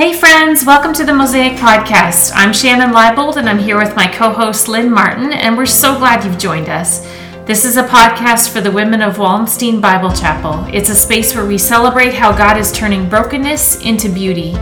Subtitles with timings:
[0.00, 2.32] Hey, friends, welcome to the Mosaic Podcast.
[2.34, 5.98] I'm Shannon Leibold, and I'm here with my co host Lynn Martin, and we're so
[5.98, 7.06] glad you've joined us.
[7.44, 10.64] This is a podcast for the women of Wallenstein Bible Chapel.
[10.72, 14.54] It's a space where we celebrate how God is turning brokenness into beauty.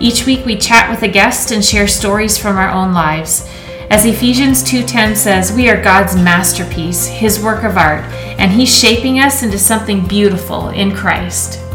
[0.00, 3.46] Each week we chat with a guest and share stories from our own lives.
[3.90, 8.06] As Ephesians 2:10 says, we are God's masterpiece, his work of art,
[8.38, 11.65] and he's shaping us into something beautiful in Christ.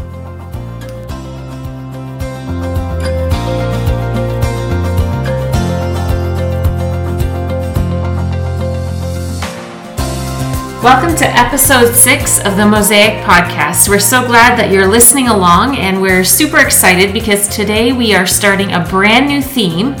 [10.82, 13.88] Welcome to episode six of the Mosaic Podcast.
[13.88, 18.26] We're so glad that you're listening along, and we're super excited because today we are
[18.26, 19.92] starting a brand new theme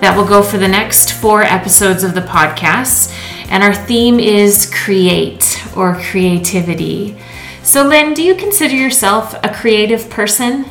[0.00, 3.14] that will go for the next four episodes of the podcast.
[3.50, 7.18] And our theme is create or creativity.
[7.62, 10.64] So, Lynn, do you consider yourself a creative person?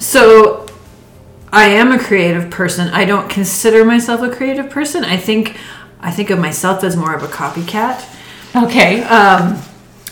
[0.00, 0.66] So,
[1.50, 2.88] I am a creative person.
[2.88, 5.02] I don't consider myself a creative person.
[5.02, 5.56] I think
[5.98, 8.06] I think of myself as more of a copycat.
[8.54, 9.02] Okay.
[9.02, 9.60] Um,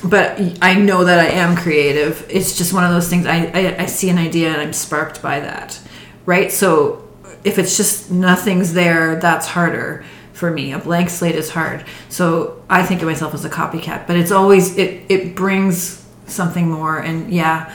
[0.04, 2.26] but I know that I am creative.
[2.28, 3.26] It's just one of those things.
[3.26, 5.78] I, I, I see an idea and I'm sparked by that,
[6.24, 6.50] right?
[6.50, 7.06] So
[7.44, 10.72] if it's just nothing's there, that's harder for me.
[10.72, 11.84] A blank slate is hard.
[12.08, 16.70] So I think of myself as a copycat, but it's always it it brings something
[16.70, 16.98] more.
[16.98, 17.74] And yeah,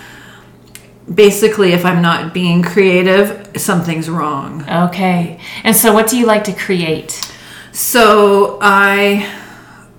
[1.14, 4.68] basically, if I'm not being creative, something's wrong.
[4.68, 5.40] Okay.
[5.64, 7.22] And so, what do you like to create?
[7.72, 9.45] So I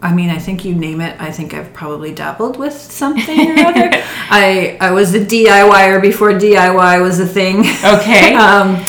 [0.02, 1.18] I mean, I think you name it.
[1.20, 3.90] I think I've probably dabbled with something or other.
[4.30, 7.60] I I was a DIYer before DIY was a thing.
[7.60, 8.34] Okay.
[8.46, 8.84] um,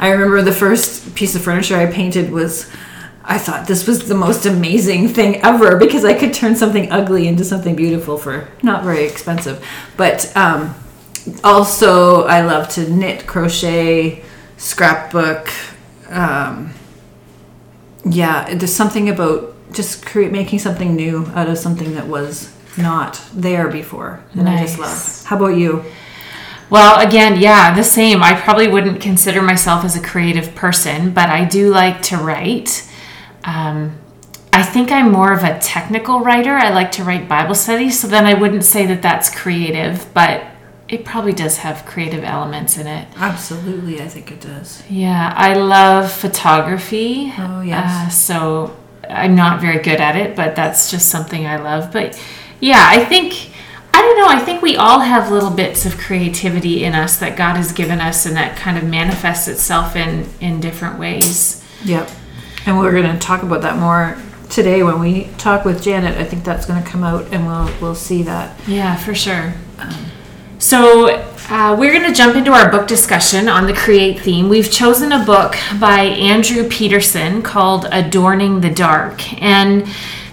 [0.00, 2.70] I remember the first piece of furniture I painted was.
[3.30, 7.28] I thought this was the most amazing thing ever because I could turn something ugly
[7.28, 9.62] into something beautiful for not very expensive.
[9.98, 10.74] But um,
[11.44, 14.24] also, I love to knit, crochet,
[14.56, 15.50] scrapbook.
[16.08, 16.72] Um,
[18.06, 23.20] yeah, there's something about just create making something new out of something that was not
[23.34, 24.58] there before that nice.
[24.58, 25.26] I just love.
[25.26, 25.84] How about you?
[26.70, 28.22] Well, again, yeah, the same.
[28.22, 32.88] I probably wouldn't consider myself as a creative person, but I do like to write.
[33.44, 33.98] Um,
[34.52, 36.50] I think I'm more of a technical writer.
[36.50, 40.44] I like to write Bible studies, so then I wouldn't say that that's creative, but
[40.88, 43.08] it probably does have creative elements in it.
[43.16, 44.82] Absolutely, I think it does.
[44.90, 47.32] Yeah, I love photography.
[47.38, 48.06] Oh, yes.
[48.06, 48.76] Uh, so
[49.10, 51.92] I'm not very good at it, but that's just something I love.
[51.92, 52.20] But
[52.60, 53.50] yeah, I think
[53.92, 57.36] I don't know, I think we all have little bits of creativity in us that
[57.36, 61.64] God has given us and that kind of manifests itself in in different ways.
[61.84, 62.08] Yep.
[62.66, 64.18] And we're going to talk about that more
[64.50, 66.18] today when we talk with Janet.
[66.18, 68.58] I think that's going to come out and we'll we'll see that.
[68.68, 69.54] Yeah, for sure.
[69.78, 70.06] Um,
[70.58, 71.08] so
[71.50, 74.48] uh, we're going to jump into our book discussion on the create theme.
[74.48, 79.40] We've chosen a book by Andrew Peterson called Adorning the Dark.
[79.40, 79.86] And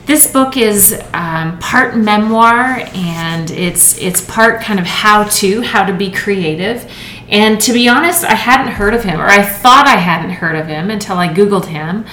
[0.08, 5.86] this book is um, part memoir and it's it's part kind of how to how
[5.86, 6.92] to be creative.
[7.30, 10.56] And to be honest i hadn't heard of him or i thought i hadn't heard
[10.56, 12.06] of him until i googled him.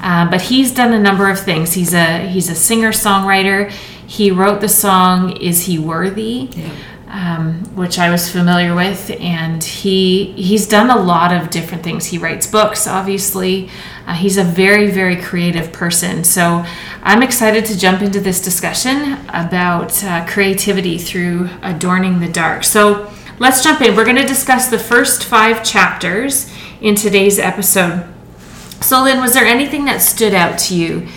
[0.00, 1.72] Uh, but he's done a number of things.
[1.72, 3.72] He's a he's a singer songwriter
[4.06, 6.48] he wrote the song is he worthy?
[6.50, 6.72] Yeah
[7.10, 12.06] um, which I was familiar with, and he he's done a lot of different things.
[12.06, 13.68] He writes books, obviously.
[14.06, 16.22] Uh, he's a very very creative person.
[16.22, 16.64] So
[17.02, 22.62] I'm excited to jump into this discussion about uh, creativity through adorning the dark.
[22.62, 23.96] So let's jump in.
[23.96, 28.06] We're going to discuss the first five chapters in today's episode.
[28.80, 31.08] So Lynn, was there anything that stood out to you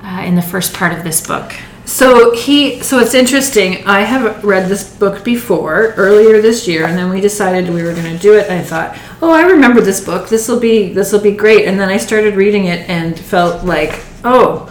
[0.00, 1.52] uh, in the first part of this book?
[1.86, 3.86] So he, so it's interesting.
[3.86, 7.92] I have read this book before earlier this year, and then we decided we were
[7.92, 8.50] going to do it.
[8.50, 10.28] I thought, oh, I remember this book.
[10.28, 11.66] This will be this will be great.
[11.66, 14.70] And then I started reading it and felt like, oh,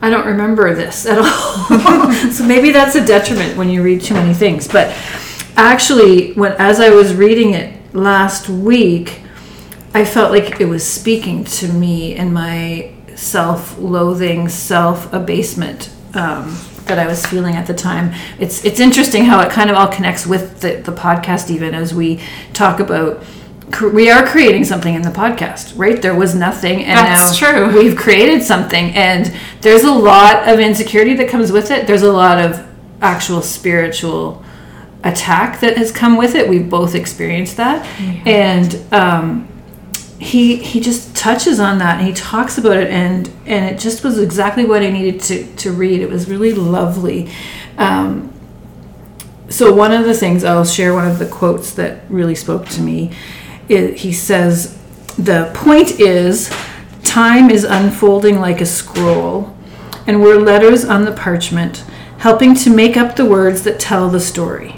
[0.00, 2.12] I don't remember this at all.
[2.32, 4.66] so maybe that's a detriment when you read too many things.
[4.66, 4.96] But
[5.56, 9.20] actually, when as I was reading it last week,
[9.92, 16.56] I felt like it was speaking to me and my self-loathing, self-abasement um,
[16.86, 18.14] that I was feeling at the time.
[18.38, 21.94] It's it's interesting how it kind of all connects with the, the podcast, even as
[21.94, 22.20] we
[22.52, 23.22] talk about.
[23.94, 26.00] We are creating something in the podcast, right?
[26.00, 27.82] There was nothing, and That's now true.
[27.82, 31.86] we've created something, and there's a lot of insecurity that comes with it.
[31.86, 32.64] There's a lot of
[33.00, 34.44] actual spiritual
[35.02, 36.48] attack that has come with it.
[36.48, 37.84] We've both experienced that,
[38.26, 39.48] and um,
[40.24, 44.02] he he just touches on that and he talks about it and and it just
[44.02, 46.00] was exactly what I needed to to read.
[46.00, 47.30] It was really lovely.
[47.78, 48.32] Um,
[49.48, 52.80] so one of the things I'll share one of the quotes that really spoke to
[52.80, 53.12] me
[53.68, 54.78] it, he says,
[55.18, 56.54] the point is,
[57.02, 59.56] time is unfolding like a scroll,
[60.06, 61.84] and we're letters on the parchment,
[62.18, 64.76] helping to make up the words that tell the story.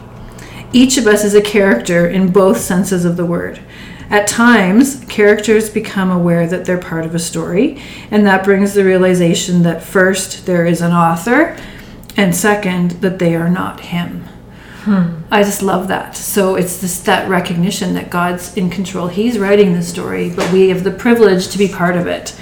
[0.72, 3.60] Each of us is a character in both senses of the word.
[4.08, 8.84] At times, characters become aware that they're part of a story, and that brings the
[8.84, 11.56] realization that first, there is an author,
[12.16, 14.22] and second, that they are not him.
[14.84, 15.22] Hmm.
[15.32, 16.16] I just love that.
[16.16, 19.08] So it's this that recognition that God's in control.
[19.08, 22.38] He's writing the story, but we have the privilege to be part of it.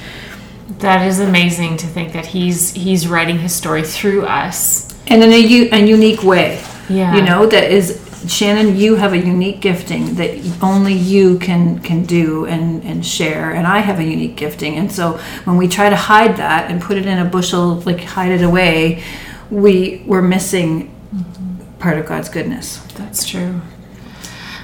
[0.80, 4.94] That is amazing to think that he's he's writing his story through us.
[5.06, 6.62] And in a, u- a unique way.
[6.90, 7.16] Yeah.
[7.16, 12.04] You know, that is Shannon, you have a unique gifting that only you can can
[12.04, 14.76] do and and share and I have a unique gifting.
[14.76, 18.00] And so when we try to hide that and put it in a bushel like
[18.00, 19.02] hide it away,
[19.50, 21.78] we we're missing mm-hmm.
[21.78, 22.78] part of God's goodness.
[22.94, 23.60] That's true.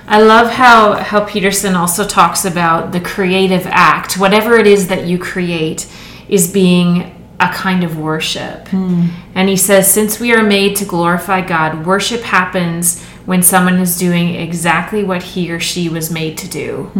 [0.07, 4.19] I love how how Peterson also talks about the creative act.
[4.19, 5.87] Whatever it is that you create
[6.29, 8.69] is being a kind of worship.
[8.69, 9.07] Hmm.
[9.35, 13.99] And he says since we are made to glorify God, worship happens when someone is
[13.99, 16.91] doing exactly what he or she was made to do.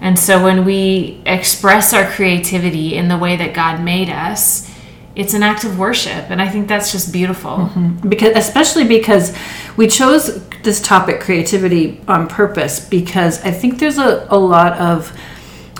[0.00, 4.70] And so when we express our creativity in the way that God made us,
[5.16, 6.30] it's an act of worship.
[6.30, 7.70] And I think that's just beautiful.
[8.08, 9.36] because especially because
[9.76, 15.16] we chose this topic creativity on purpose because i think there's a, a lot of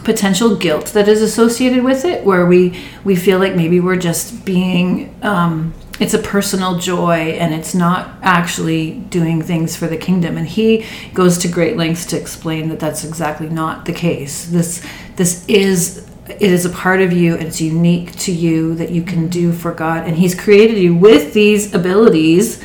[0.05, 4.45] potential guilt that is associated with it where we we feel like maybe we're just
[4.45, 10.37] being um, it's a personal joy and it's not actually doing things for the kingdom.
[10.37, 14.47] And he goes to great lengths to explain that that's exactly not the case.
[14.47, 14.85] This
[15.17, 19.03] this is it is a part of you and it's unique to you that you
[19.03, 20.07] can do for god.
[20.07, 22.63] And he's created you with these abilities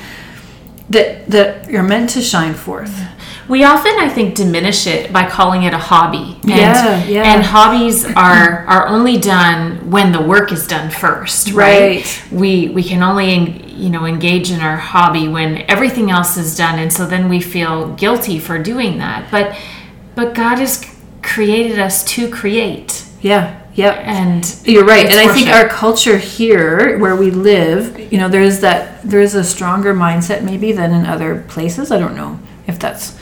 [0.90, 2.94] that that you're meant to shine forth
[3.50, 6.38] We often, I think, diminish it by calling it a hobby.
[6.44, 7.24] And, Yeah, yeah.
[7.24, 11.98] And hobbies are are only done when the work is done first, right?
[11.98, 12.24] Right.
[12.32, 16.80] We we can only you know engage in our hobby when everything else is done,
[16.80, 19.30] and so then we feel guilty for doing that.
[19.30, 19.58] But
[20.16, 20.86] but God has
[21.22, 27.00] created us to create, yeah yeah and You're right, and I think our culture here,
[27.00, 31.44] where we live, you know, there's that there's a stronger mindset maybe than in other
[31.48, 31.92] places.
[31.92, 33.18] I don't know if that's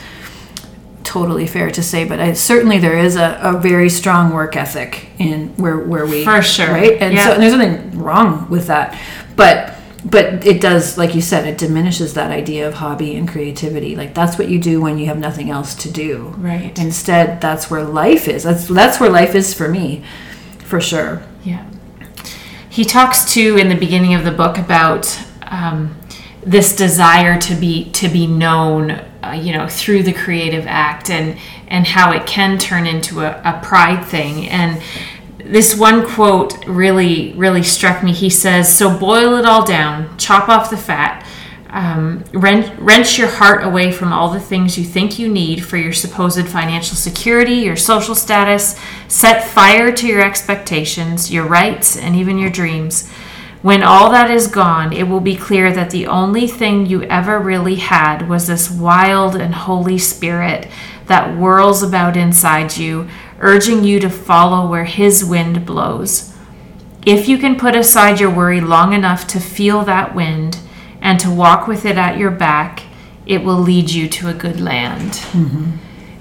[1.11, 5.07] totally fair to say, but I, certainly there is a, a very strong work ethic
[5.19, 8.97] in where where we For sure, right, and so and there's nothing wrong with that,
[9.35, 13.95] but but it does, like you said, it diminishes that idea of hobby and creativity.
[13.95, 16.33] Like that's what you do when you have nothing else to do.
[16.37, 16.77] Right.
[16.79, 18.43] Instead, that's where life is.
[18.43, 20.03] That's that's where life is for me,
[20.59, 21.21] for sure.
[21.43, 21.69] Yeah.
[22.69, 25.99] He talks too in the beginning of the book about um,
[26.41, 31.37] this desire to be to be known, uh, you know, through the creative act, and
[31.67, 34.47] and how it can turn into a, a pride thing.
[34.47, 34.81] And
[35.37, 38.13] this one quote really really struck me.
[38.13, 41.25] He says, "So boil it all down, chop off the fat."
[41.71, 45.77] um, wrench, wrench your heart away from all the things you think you need for
[45.77, 48.77] your supposed financial security, your social status.
[49.07, 53.09] Set fire to your expectations, your rights, and even your dreams.
[53.61, 57.37] When all that is gone, it will be clear that the only thing you ever
[57.39, 60.67] really had was this wild and holy spirit
[61.05, 63.07] that whirls about inside you,
[63.39, 66.35] urging you to follow where His wind blows.
[67.05, 70.57] If you can put aside your worry long enough to feel that wind
[71.01, 72.83] and to walk with it at your back,
[73.25, 75.21] it will lead you to a good land.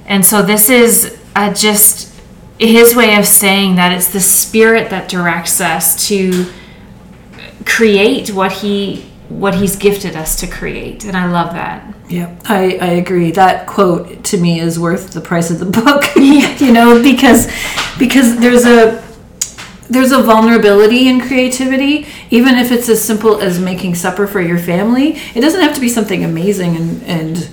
[0.07, 2.21] And so, this is uh, just
[2.59, 6.47] his way of saying that it's the spirit that directs us to
[7.65, 12.77] create what he what he's gifted us to create and i love that Yeah, I,
[12.81, 13.31] I agree.
[13.31, 16.05] That quote to me is worth the price of the book.
[16.17, 17.47] you know, because
[17.99, 19.01] because there's a
[19.89, 24.59] there's a vulnerability in creativity, even if it's as simple as making supper for your
[24.59, 25.19] family.
[25.35, 27.49] It doesn't have to be something amazing and, and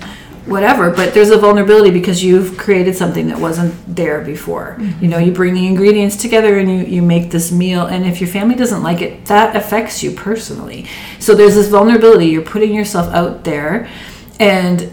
[0.48, 4.76] whatever, but there's a vulnerability because you've created something that wasn't there before.
[5.00, 8.20] You know, you bring the ingredients together and you, you make this meal, and if
[8.20, 10.86] your family doesn't like it, that affects you personally.
[11.18, 12.26] So there's this vulnerability.
[12.26, 13.88] You're putting yourself out there,
[14.40, 14.92] and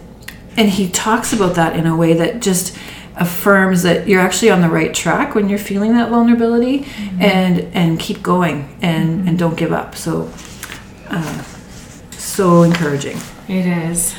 [0.58, 2.78] and he talks about that in a way that just
[3.18, 6.86] affirms that you're actually on the right track when you're feeling that vulnerability
[7.20, 10.30] and and keep going and and don't give up so
[11.10, 11.44] uh,
[12.12, 14.14] so encouraging it is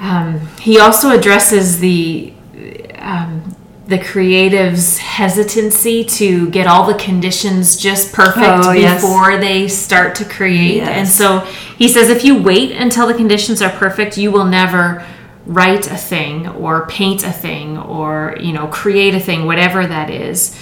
[0.00, 2.32] um, he also addresses the
[2.96, 3.54] um,
[3.86, 9.00] the creative's hesitancy to get all the conditions just perfect Oh, yes.
[9.00, 10.88] before they start to create Yes.
[10.88, 11.38] and so
[11.78, 15.06] he says if you wait until the conditions are perfect you will never
[15.46, 20.10] write a thing or paint a thing or you know create a thing whatever that
[20.10, 20.54] is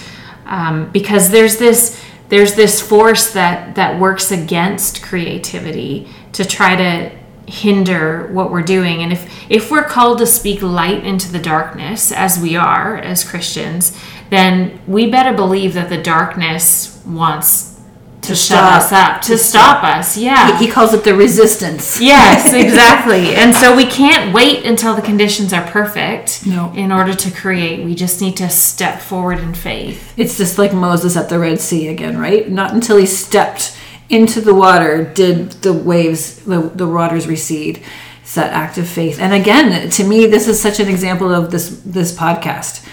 [0.45, 7.11] um, because there's this there's this force that that works against creativity to try to
[7.47, 12.11] hinder what we're doing and if if we're called to speak light into the darkness
[12.11, 13.97] as we are as Christians
[14.29, 17.79] then we better believe that the darkness wants
[18.19, 18.73] to, shut stop.
[18.73, 22.01] us up to stop us yeah He, he calls it the resistance.
[22.01, 23.35] Yes, exactly.
[23.35, 26.73] and so we can't wait until the conditions are perfect No.
[26.75, 27.85] in order to create.
[27.85, 30.13] We just need to step forward in faith.
[30.17, 32.49] It's just like Moses at the Red Sea again, right?
[32.51, 33.77] Not until he stepped
[34.09, 37.83] into the water did the waves, the, the waters recede.
[38.21, 39.19] It's that act of faith.
[39.19, 42.85] And again, to me, this is such an example of this this podcast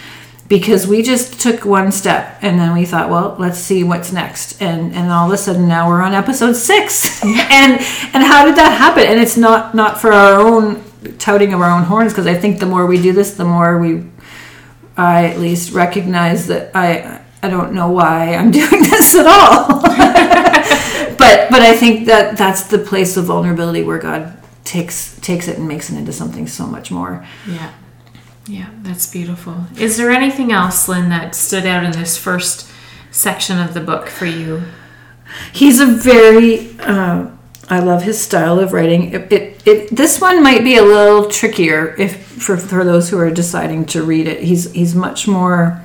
[0.47, 4.61] because we just took one step and then we thought, well, let's see what's next.
[4.61, 7.23] And and all of a sudden now we're on episode six.
[7.25, 7.73] and
[8.15, 9.05] and how did that happen?
[9.05, 10.85] And it's not not for our own
[11.19, 13.79] touting of our own horns because I think the more we do this, the more
[13.79, 14.05] we
[14.97, 19.74] I at least recognize that I I don't know why I'm doing this at all.
[21.35, 25.59] But but I think that that's the place of vulnerability where God takes takes it
[25.59, 27.27] and makes it into something so much more.
[27.47, 27.73] Yeah.
[28.47, 29.65] Yeah, that's beautiful.
[29.79, 32.71] Is there anything else, Lynn, that stood out in this first
[33.11, 34.63] section of the book for you?
[35.51, 37.31] He's a very uh,
[37.71, 39.15] I love his style of writing.
[39.15, 43.19] It, it, it this one might be a little trickier if for, for those who
[43.19, 44.43] are deciding to read it.
[44.43, 45.83] He's he's much more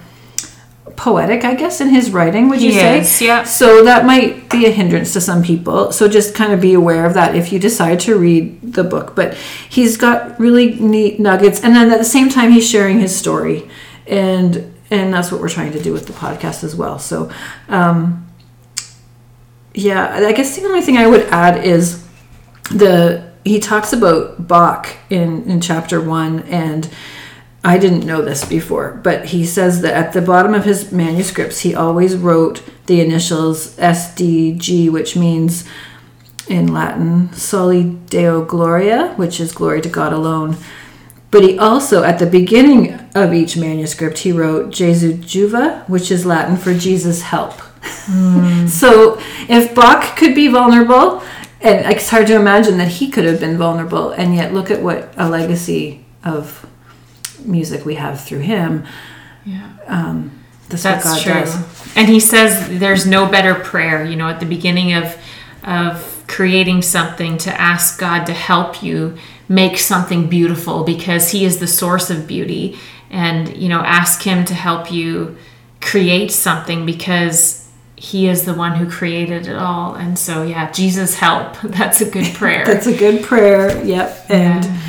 [0.99, 2.49] poetic, I guess, in his writing.
[2.49, 2.99] Would you He say?
[2.99, 3.43] is, yeah.
[3.43, 5.93] So that might be a hindrance to some people.
[5.93, 9.15] So just kind of be aware of that if you decide to read the book.
[9.15, 9.33] But
[9.69, 13.69] he's got really neat nuggets, and then at the same time, he's sharing his story,
[14.07, 16.99] and and that's what we're trying to do with the podcast as well.
[16.99, 17.31] So.
[17.69, 18.25] Um,
[19.73, 22.03] yeah, I guess the only thing I would add is
[22.71, 26.89] the he talks about Bach in in chapter one, and
[27.63, 31.59] I didn't know this before, but he says that at the bottom of his manuscripts,
[31.59, 35.67] he always wrote the initials SDG, which means
[36.47, 40.57] in Latin Soli Deo Gloria, which is glory to God alone.
[41.31, 46.25] But he also, at the beginning of each manuscript, he wrote Jesu Juva, which is
[46.25, 47.53] Latin for Jesus help.
[47.83, 48.67] Hmm.
[48.67, 51.21] so if Bach could be vulnerable,
[51.61, 54.81] and it's hard to imagine that he could have been vulnerable, and yet look at
[54.81, 56.65] what a legacy of
[57.45, 58.85] music we have through him.
[59.45, 59.69] Yeah.
[59.87, 60.31] Um,
[60.69, 61.33] that's, That's what God true.
[61.33, 61.95] does.
[61.95, 65.17] And he says there's no better prayer, you know, at the beginning of
[65.63, 69.17] of creating something to ask God to help you
[69.47, 72.77] make something beautiful because he is the source of beauty
[73.09, 75.35] and you know ask him to help you
[75.81, 81.15] create something because he is the one who created it all and so yeah jesus
[81.15, 83.83] help that's a good prayer That's a good prayer.
[83.83, 84.25] Yep.
[84.29, 84.79] And yeah.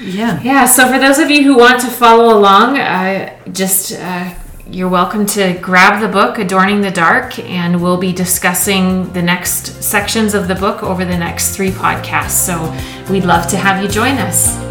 [0.00, 0.66] Yeah, Yeah.
[0.66, 4.30] so for those of you who want to follow along, uh, just uh,
[4.70, 9.82] you're welcome to grab the book, Adorning the Dark, and we'll be discussing the next
[9.82, 12.30] sections of the book over the next three podcasts.
[12.46, 14.67] So we'd love to have you join us.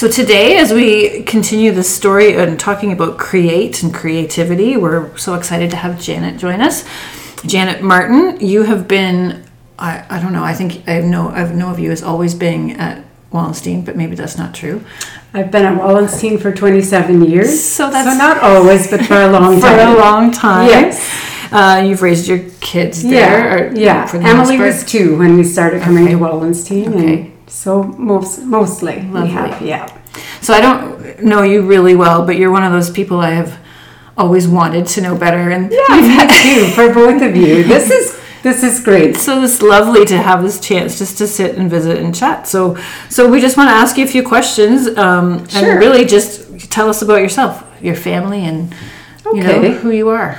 [0.00, 5.34] So today, as we continue the story and talking about create and creativity, we're so
[5.34, 6.88] excited to have Janet join us.
[7.44, 9.44] Janet Martin, you have been,
[9.78, 12.72] I, I don't know, I think I know, I know of you as always being
[12.78, 14.82] at Wallenstein, but maybe that's not true.
[15.34, 17.62] I've been at Wallenstein for 27 years.
[17.62, 19.96] So that's- not always, but for a long For time.
[19.96, 20.66] a long time.
[20.68, 21.52] Yes.
[21.52, 23.68] Uh, you've raised your kids Yeah, there.
[23.68, 24.06] or- yeah.
[24.06, 26.12] for the Emily was two when we started coming Okay.
[26.14, 27.14] to Wallenstein, Okay.
[27.20, 29.22] and so most mostly Lovely.
[29.22, 29.62] we have.
[29.62, 30.00] Yeah.
[30.40, 33.58] So I don't know you really well, but you're one of those people I have
[34.16, 35.50] always wanted to know better.
[35.50, 36.66] And Yeah, me too.
[36.74, 39.16] For both of you, this is this is great.
[39.16, 42.48] so it's lovely to have this chance just to sit and visit and chat.
[42.48, 42.76] So,
[43.10, 46.88] so we just want to ask you a few questions, um, and really just tell
[46.88, 48.74] us about yourself, your family, and
[49.34, 50.38] you know who you are.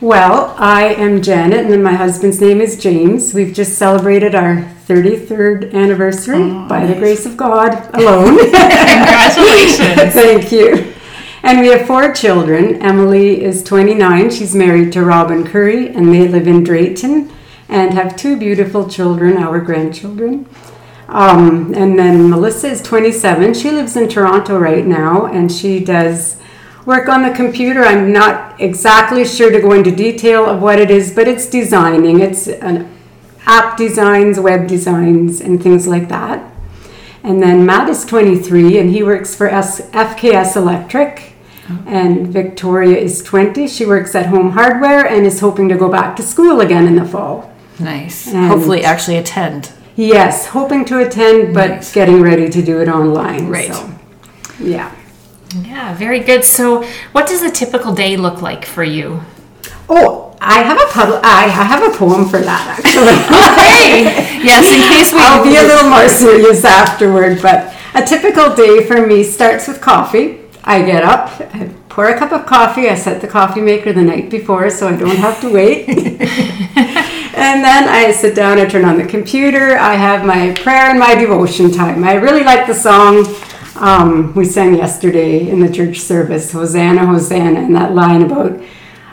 [0.00, 3.34] Well, I am Janet, and then my husband's name is James.
[3.34, 8.36] We've just celebrated our 33rd anniversary by the grace of God alone.
[8.38, 10.12] Congratulations.
[10.12, 10.92] Thank you.
[11.44, 12.82] And we have four children.
[12.82, 14.30] Emily is 29.
[14.30, 17.30] She's married to Robin Curry, and they live in Drayton
[17.68, 20.48] and have two beautiful children, our grandchildren.
[21.06, 23.54] Um, and then Melissa is 27.
[23.54, 26.40] She lives in Toronto right now, and she does
[26.84, 27.84] work on the computer.
[27.84, 32.18] I'm not exactly sure to go into detail of what it is, but it's designing.
[32.18, 32.90] It's an
[33.46, 36.52] app designs, web designs, and things like that.
[37.22, 41.32] And then Matt is 23 and he works for S- FKS Electric.
[41.68, 41.78] Oh.
[41.86, 43.68] And Victoria is 20.
[43.68, 46.96] She works at Home Hardware and is hoping to go back to school again in
[46.96, 47.52] the fall.
[47.78, 48.26] Nice.
[48.28, 49.70] And- Hopefully, actually attend.
[49.96, 51.92] Yes, hoping to attend, but Nice.
[51.92, 53.48] getting ready to do it online.
[53.48, 53.72] Right.
[53.74, 53.90] So,
[54.58, 54.90] yeah.
[55.64, 56.44] Yeah, very good.
[56.44, 59.20] So, what does a typical day look like for you?
[59.88, 64.26] Oh, I have a pub- I, have a poem for that actually.
[64.40, 64.72] Yes.
[64.72, 69.06] In case we I'll be a little more serious afterward, but a typical day for
[69.06, 70.40] me starts with coffee.
[70.64, 74.02] I get up, I pour a cup of coffee, I set the coffee maker the
[74.02, 75.88] night before so I don't have to wait.
[75.88, 80.98] and then I sit down, I turn on the computer, I have my prayer and
[80.98, 82.02] my devotion time.
[82.04, 83.26] I really like the song
[83.76, 88.62] um, we sang yesterday in the church service, Hosanna, Hosanna, and that line about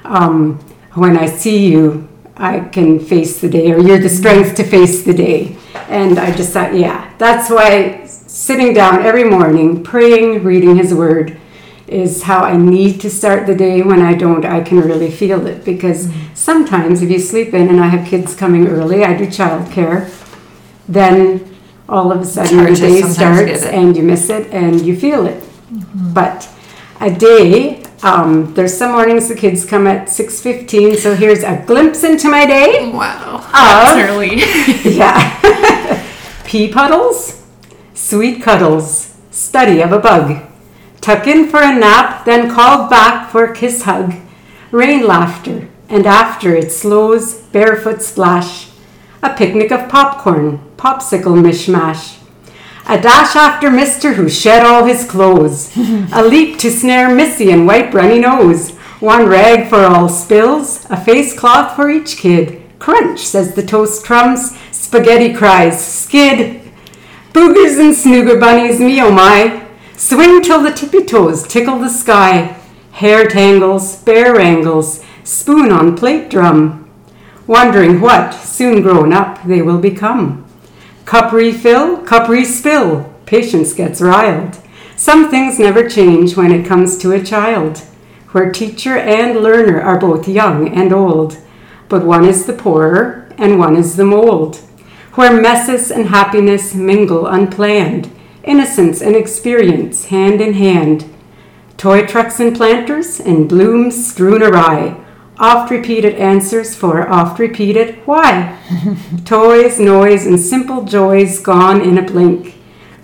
[0.04, 0.60] um,
[0.98, 5.04] when I see you, I can face the day, or you're the strength to face
[5.04, 5.56] the day.
[5.90, 11.40] And I just thought, yeah, that's why sitting down every morning, praying, reading His Word,
[11.88, 13.82] is how I need to start the day.
[13.82, 17.80] When I don't, I can really feel it because sometimes if you sleep in, and
[17.80, 20.12] I have kids coming early, I do childcare,
[20.88, 21.56] then
[21.88, 25.44] all of a sudden your day starts and you miss it and you feel it.
[26.14, 26.50] But
[27.00, 32.04] a day, um, there's some mornings the kids come at 6.15, so here's a glimpse
[32.04, 32.92] into my day.
[32.92, 33.38] Wow.
[33.38, 34.36] Of, Early.
[34.84, 36.04] yeah.
[36.46, 37.44] Pea puddles,
[37.94, 40.44] sweet cuddles, study of a bug.
[41.02, 44.14] Tuck in for a nap, then call back for a kiss hug.
[44.72, 48.70] Rain laughter, and after it slows, barefoot splash.
[49.24, 52.17] A picnic of popcorn, popsicle mishmash.
[52.90, 55.76] A dash after Mister who shed all his clothes.
[56.14, 58.72] a leap to snare Missy and wipe runny nose.
[59.02, 62.62] One rag for all spills, a face cloth for each kid.
[62.80, 64.58] Crunch, says the toast crumbs.
[64.72, 66.62] Spaghetti cries, skid.
[67.34, 69.68] Boogers and snooger bunnies, me oh my.
[69.98, 72.58] Swing till the tippy toes tickle the sky.
[72.94, 76.90] Hair tangles, bear wrangles, spoon on plate drum.
[77.48, 80.47] Wondering what, soon grown up, they will become.
[81.08, 84.58] Cup refill, cup respill, patience gets riled.
[84.98, 87.78] Some things never change when it comes to a child,
[88.32, 91.38] where teacher and learner are both young and old,
[91.88, 94.58] but one is the poorer and one is the mold,
[95.14, 98.12] where messes and happiness mingle unplanned,
[98.44, 101.06] innocence and experience hand in hand.
[101.78, 105.02] Toy trucks and planters and blooms strewn awry,
[105.40, 108.58] oft repeated answers for oft repeated why.
[109.26, 112.56] Toys, noise, and simple joys gone in a blink.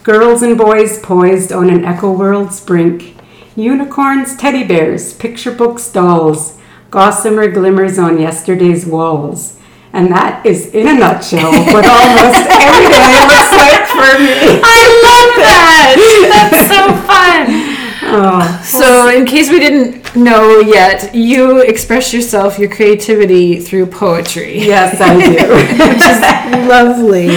[0.03, 3.15] Girls and boys poised on an echo world's brink.
[3.55, 9.59] Unicorns, teddy bears, picture books, dolls, gossamer glimmers on yesterday's walls.
[9.93, 14.57] And that is, in a nutshell, what almost every day looks like for me.
[14.65, 15.95] I love that.
[16.33, 17.72] That's so fun.
[18.15, 24.59] Oh, So, in case we didn't know yet, you express yourself, your creativity through poetry.
[24.59, 26.67] yes, I do.
[26.69, 27.29] Lovely.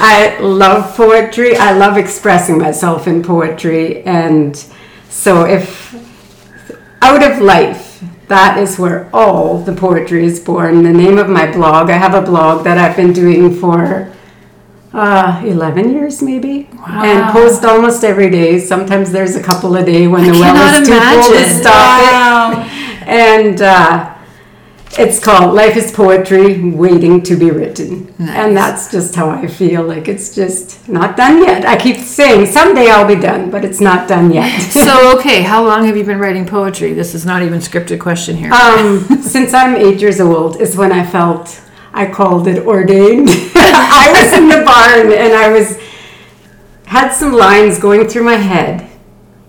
[0.00, 1.56] I love poetry.
[1.56, 4.02] I love expressing myself in poetry.
[4.04, 4.56] And
[5.08, 5.94] so, if
[7.00, 10.82] out of life, that is where all the poetry is born.
[10.82, 14.12] The name of my blog, I have a blog that I've been doing for
[14.92, 16.68] uh, 11 years maybe.
[16.86, 18.58] And post almost every day.
[18.58, 22.62] Sometimes there's a couple a day when the well is too full to stop Wow.
[22.64, 22.72] it.
[23.08, 24.14] And uh,
[24.98, 28.12] it's called Life is Poetry Waiting to Be Written.
[28.18, 29.82] And that's just how I feel.
[29.82, 31.64] Like it's just not done yet.
[31.64, 34.60] I keep saying someday I'll be done, but it's not done yet.
[34.88, 36.92] So, okay, how long have you been writing poetry?
[36.92, 38.52] This is not even scripted question here.
[38.52, 41.62] um, since I'm eight years old is when I felt
[41.94, 43.28] I called it ordained.
[43.74, 45.78] I was in the barn and I was
[46.86, 48.88] had some lines going through my head,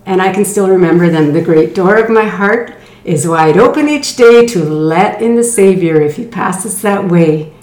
[0.05, 1.31] and I can still remember them.
[1.31, 2.73] The great door of my heart
[3.05, 7.53] is wide open each day to let in the Savior if he passes that way.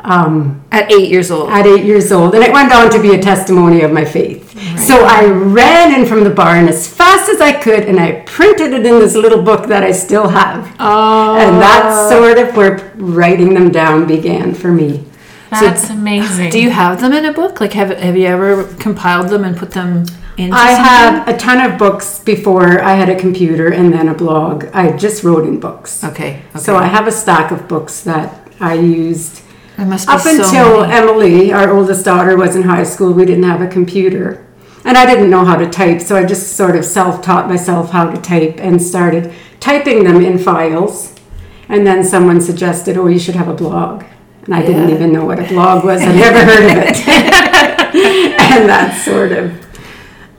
[0.00, 1.50] Um, At eight years old.
[1.50, 4.44] at eight years old, and it went on to be a testimony of my faith.
[4.78, 8.72] So I ran in from the barn as fast as I could, and I printed
[8.72, 10.76] it in this little book that I still have.
[10.78, 11.36] Oh.
[11.38, 15.05] And that's sort of where writing them down began for me.
[15.50, 16.50] That's amazing.
[16.50, 17.60] Do you have them in a book?
[17.60, 20.04] Like, have have you ever compiled them and put them
[20.36, 20.84] into I something?
[20.84, 24.66] have a ton of books before I had a computer and then a blog.
[24.74, 26.02] I just wrote in books.
[26.04, 26.42] Okay.
[26.50, 26.58] okay.
[26.58, 29.42] So I have a stack of books that I used
[29.76, 30.92] There must be Up so until many.
[30.92, 34.44] Emily, our oldest daughter, was in high school, we didn't have a computer.
[34.84, 37.90] And I didn't know how to type, so I just sort of self taught myself
[37.90, 41.14] how to type and started typing them in files.
[41.68, 44.04] And then someone suggested, oh, you should have a blog.
[44.46, 46.96] And I didn't even know what a blog was, I'd never heard of it.
[47.96, 49.66] and that sort of.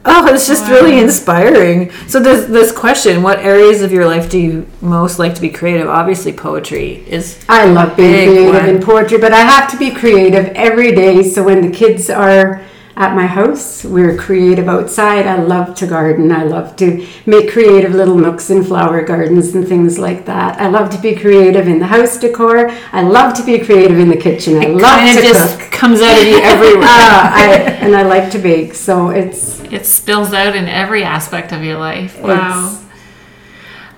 [0.09, 1.91] Oh, it's just really inspiring.
[2.07, 5.49] So this this question, what areas of your life do you most like to be
[5.49, 5.89] creative?
[5.89, 8.69] Obviously poetry is I love being creative one.
[8.69, 11.23] in poetry, but I have to be creative every day.
[11.23, 12.63] So when the kids are
[12.97, 15.27] at my house, we're creative outside.
[15.27, 16.31] I love to garden.
[16.31, 20.59] I love to make creative little nooks and flower gardens and things like that.
[20.59, 22.71] I love to be creative in the house decor.
[22.91, 24.57] I love to be creative in the kitchen.
[24.57, 25.71] I love kind to of just cook.
[25.71, 26.87] comes out of you everywhere.
[26.87, 28.73] Ah, I, and I like to bake.
[28.73, 32.19] So it's It spills out in every aspect of your life.
[32.19, 32.81] Wow.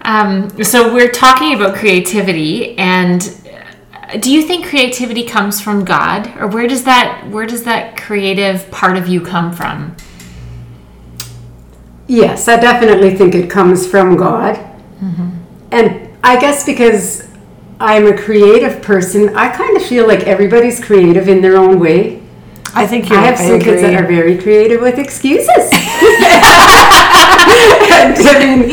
[0.01, 3.38] Um, so we're talking about creativity, and uh,
[4.17, 8.71] do you think creativity comes from God, or where does that where does that creative
[8.71, 9.95] part of you come from?
[12.07, 14.55] Yes, I definitely think it comes from God.
[14.55, 15.29] Mm-hmm.
[15.71, 17.27] And I guess because
[17.79, 22.23] I'm a creative person, I kind of feel like everybody's creative in their own way.
[22.73, 25.47] I think I you're have some kids that are very creative with excuses.
[25.47, 25.71] And,
[28.25, 28.69] I mean,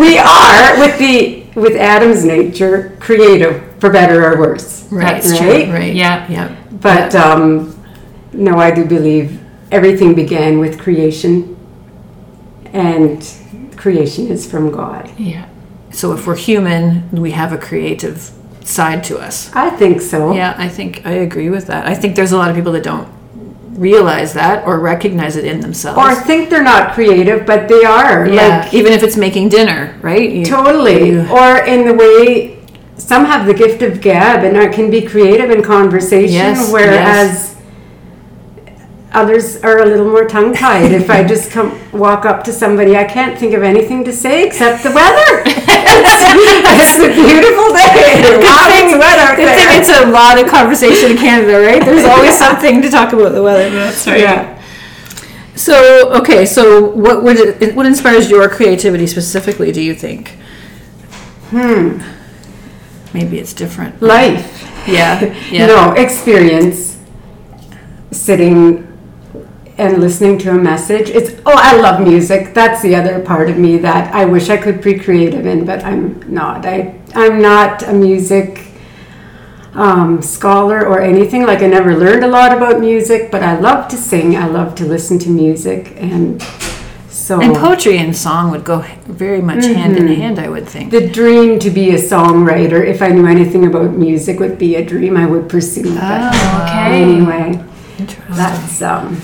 [0.00, 4.86] we are with the with Adam's nature creative for better or worse.
[4.90, 5.68] Right, That's right, right.
[5.70, 5.94] right.
[5.94, 6.30] Yeah.
[6.30, 6.56] yeah.
[6.70, 7.76] But um,
[8.32, 9.40] no, I do believe
[9.72, 11.56] everything began with creation,
[12.72, 13.26] and
[13.76, 15.10] creation is from God.
[15.18, 15.48] Yeah.
[15.92, 18.30] So if we're human, we have a creative
[18.62, 19.50] side to us.
[19.54, 20.32] I think so.
[20.32, 21.86] Yeah, I think I agree with that.
[21.86, 23.08] I think there's a lot of people that don't
[23.74, 25.98] realize that or recognize it in themselves.
[25.98, 28.28] Or think they're not creative, but they are.
[28.28, 30.30] yeah, Like even if it's making dinner, right?
[30.30, 31.08] You- totally.
[31.10, 32.59] you- Or in the way
[33.00, 37.56] some have the gift of gab and are, can be creative in conversation, Yes, whereas
[39.12, 40.92] others are a little more tongue tied.
[40.92, 44.46] if I just come walk up to somebody, I can't think of anything to say
[44.46, 45.42] except the weather.
[45.46, 48.38] it's, it's a beautiful day.
[48.38, 51.84] Wow, it's wet out I think it's a lot of conversation in Canada, right?
[51.84, 53.68] There's always something to talk about the weather.
[53.70, 54.20] That's right.
[54.20, 54.56] yeah.
[55.56, 59.72] So okay, so what would it, what inspires your creativity specifically?
[59.72, 60.30] Do you think?
[61.50, 61.98] Hmm.
[63.12, 64.00] Maybe it's different.
[64.00, 64.66] Life.
[64.86, 65.36] Yeah.
[65.50, 65.66] Yeah.
[65.66, 66.98] No, experience
[68.12, 68.86] sitting
[69.78, 71.08] and listening to a message.
[71.08, 72.54] It's oh, I love music.
[72.54, 75.84] That's the other part of me that I wish I could be creative in, but
[75.84, 76.66] I'm not.
[76.66, 78.66] I I'm not a music
[79.74, 81.46] um, scholar or anything.
[81.46, 84.36] Like I never learned a lot about music, but I love to sing.
[84.36, 86.42] I love to listen to music, and
[87.30, 90.90] so And poetry and song would go very much hand in hand, I would think.
[90.90, 94.84] the dream to be a songwriter, if I knew anything about music, would be a
[94.84, 95.94] dream I would pursue.
[95.94, 97.04] But Oh, okay.
[97.04, 97.64] anyway,
[98.30, 99.22] that's um.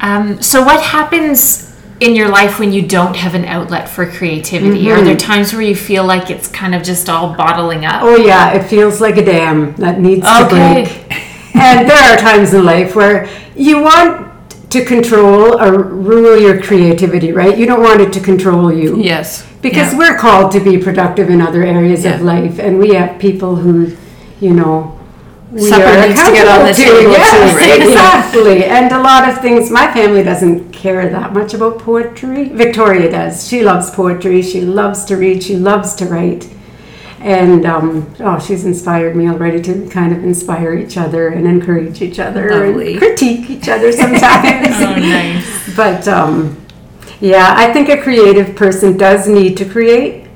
[0.00, 4.90] Um, so what happens in your life when you don't have an outlet for creativity?
[4.92, 8.02] Are there times where you feel like it's kind of just all bottling up?
[8.02, 10.84] Oh yeah, it feels like a dam that needs to Okay.
[10.84, 11.22] break.
[11.54, 14.27] And there are times in life where you want
[14.70, 17.56] to control or rule your creativity, right?
[17.56, 19.00] You don't want it to control you.
[19.00, 19.46] Yes.
[19.62, 19.98] Because Yeah.
[19.98, 23.92] we're called to be productive in other areas of life, and we have people who,
[24.40, 24.92] you know,
[25.50, 27.80] we Supper are needs to get on the table too, right?
[27.88, 28.64] exactly.
[28.66, 29.70] And a lot of things.
[29.70, 32.50] My family doesn't care that much about poetry.
[32.50, 33.48] Victoria does.
[33.48, 34.42] She loves poetry.
[34.42, 35.42] She loves to read.
[35.42, 36.48] She loves to write.
[37.20, 42.00] And um, oh, she's inspired me already to kind of inspire each other and encourage
[42.00, 42.92] each other Lovely.
[42.92, 44.68] and critique each other sometimes.
[44.78, 45.76] Oh, nice.
[45.76, 46.64] But um,
[47.20, 50.28] yeah, I think a creative person does need to create.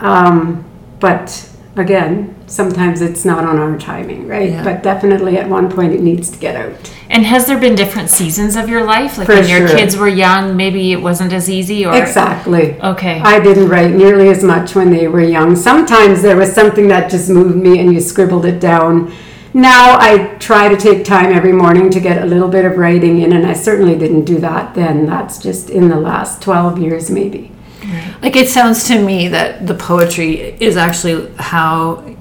[0.00, 0.64] Um,
[0.98, 4.50] but again, sometimes it's not on our timing, right?
[4.50, 4.64] Yeah.
[4.64, 6.92] But definitely at one point it needs to get out.
[7.08, 9.18] And has there been different seasons of your life?
[9.18, 9.76] Like For when your sure.
[9.76, 12.80] kids were young, maybe it wasn't as easy or Exactly.
[12.80, 13.20] Okay.
[13.20, 15.54] I didn't write nearly as much when they were young.
[15.54, 19.12] Sometimes there was something that just moved me and you scribbled it down.
[19.54, 23.22] Now I try to take time every morning to get a little bit of writing
[23.22, 25.06] in, and I certainly didn't do that then.
[25.06, 27.52] That's just in the last 12 years, maybe.
[28.22, 32.16] Like it sounds to me that the poetry is actually how,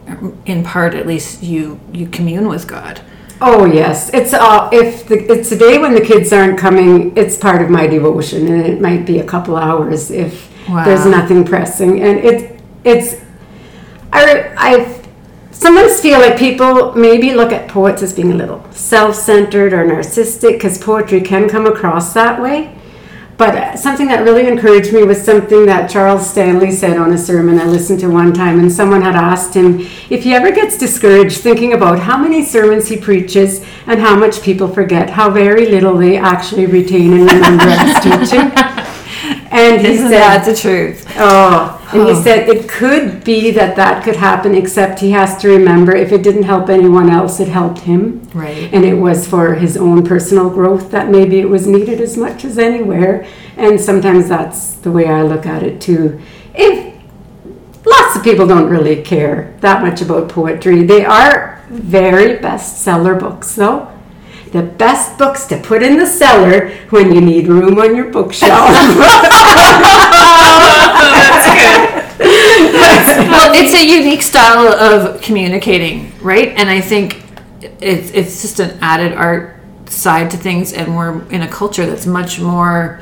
[0.46, 3.02] in part at least, you you commune with God.
[3.42, 7.38] Oh yes, it's uh, if the, it's a day when the kids aren't coming, it's
[7.38, 10.50] part of my devotion, and it might be a couple hours if
[10.86, 13.16] there's nothing pressing, and it it's
[14.14, 15.02] I I
[15.52, 20.54] sometimes feel like people maybe look at poets as being a little self-centered or narcissistic
[20.54, 22.76] because poetry can come across that way.
[23.38, 27.60] But something that really encouraged me was something that Charles Stanley said on a sermon
[27.60, 31.42] I listened to one time, and someone had asked him if he ever gets discouraged
[31.42, 35.98] thinking about how many sermons he preaches and how much people forget, how very little
[35.98, 37.96] they actually retain and remember his
[38.32, 38.65] teaching.
[39.56, 41.08] And he Isn't said, that the truth?
[41.18, 42.08] Oh, and Oh.
[42.14, 46.12] he said it could be that that could happen, except he has to remember if
[46.12, 48.22] it didn't help anyone else, it helped him.
[48.34, 48.70] Right.
[48.74, 52.44] And it was for his own personal growth that maybe it was needed as much
[52.44, 53.26] as anywhere.
[53.56, 56.20] And sometimes that's the way I look at it too.
[56.54, 56.94] If
[57.86, 63.56] lots of people don't really care that much about poetry, they are very bestseller books
[63.56, 63.88] though.
[64.56, 68.70] The best books to put in the cellar when you need room on your bookshelf.
[72.20, 76.54] well, it's a unique style of communicating, right?
[76.56, 77.22] And I think
[77.82, 82.06] it's it's just an added art side to things, and we're in a culture that's
[82.06, 83.02] much more.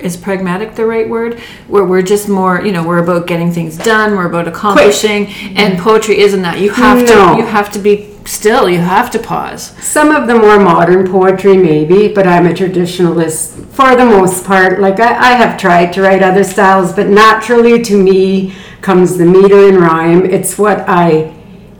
[0.00, 1.38] Is pragmatic the right word?
[1.68, 4.16] Where we're just more, you know, we're about getting things done.
[4.16, 6.58] We're about accomplishing, and poetry isn't that.
[6.58, 7.34] You have No.
[7.34, 8.68] to, you have to be still.
[8.68, 9.68] You have to pause.
[9.84, 14.80] Some of the more modern poetry, maybe, but I'm a traditionalist for the most part.
[14.80, 19.26] Like, I, I have tried to write other styles, but naturally to me comes the
[19.26, 20.24] meter and rhyme.
[20.24, 21.34] It's what I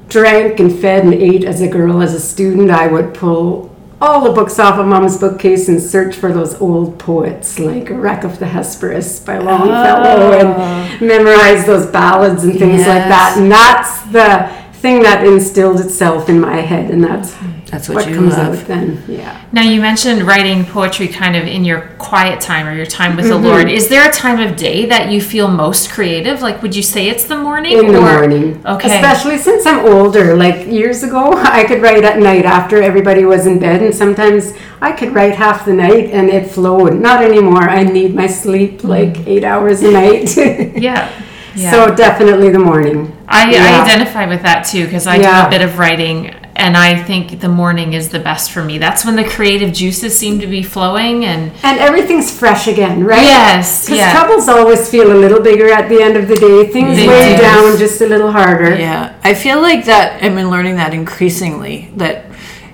[0.08, 2.70] drank and fed and ate as a girl, as a student.
[2.70, 6.98] I would pull all the books off of mom's bookcase and search for those old
[6.98, 10.98] poets like Wreck of the Hesperus by Longfellow and ah.
[11.00, 13.36] memorize those ballads and things like that.
[13.38, 17.32] And that's the thing that instilled itself in my head, and that's
[17.70, 18.58] That's what, what you comes love.
[18.60, 19.02] out then.
[19.08, 19.40] Yeah.
[19.52, 23.26] Now, you mentioned writing poetry kind of in your quiet time or your time with
[23.26, 23.42] Mm-hmm.
[23.42, 23.68] the Lord.
[23.70, 26.42] Is there a time of day that you feel most creative?
[26.42, 27.78] Like, would you say it's the morning?
[27.78, 28.60] In the or- morning.
[28.66, 28.94] Okay.
[28.96, 30.36] Especially since I'm older.
[30.36, 34.52] Like years ago, I could write at night after everybody was in bed, and sometimes
[34.80, 36.94] I could write half the night and it flowed.
[37.00, 37.62] Not anymore.
[37.70, 40.36] I need my sleep like eight hours a night.
[40.88, 41.08] Yeah.
[41.54, 41.70] Yeah.
[41.70, 43.16] So definitely the morning.
[43.28, 45.42] I, I identify with that too because I Yeah.
[45.42, 48.76] do a bit of writing and I think the morning is the best for me.
[48.78, 53.22] That's when the creative juices seem to be flowing and And everything's fresh again, right?
[53.22, 54.12] Yes, Because yeah.
[54.12, 56.66] troubles always feel a little bigger at the end of the day.
[56.70, 57.42] Things They weigh do.
[57.42, 58.74] down just a little harder.
[58.76, 60.22] Yeah, I feel like that.
[60.22, 61.90] I've been learning that increasingly.
[61.96, 62.26] That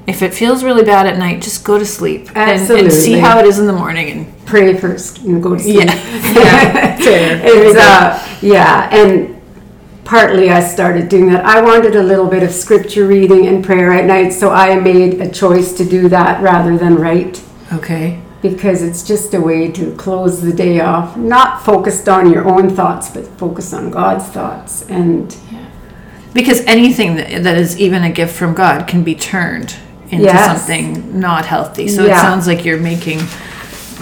[0.08, 3.38] if it feels really bad at night, just go to sleep and, and see how
[3.38, 4.10] it is in the morning.
[4.10, 5.76] And Pray first and go to sleep.
[5.84, 9.38] yeah, it's uh, yeah, and
[10.08, 11.44] partly I started doing that.
[11.44, 15.20] I wanted a little bit of scripture reading and prayer at night, so I made
[15.20, 17.44] a choice to do that rather than write
[17.74, 18.18] okay.
[18.40, 22.70] because it's just a way to close the day off, not focused on your own
[22.70, 24.88] thoughts, but focused on God's thoughts.
[24.88, 25.36] And
[26.32, 29.76] Because anything that, that is even a gift from God can be turned
[30.10, 30.66] into Yes.
[30.66, 31.88] something not healthy.
[31.88, 33.18] So it sounds like you're making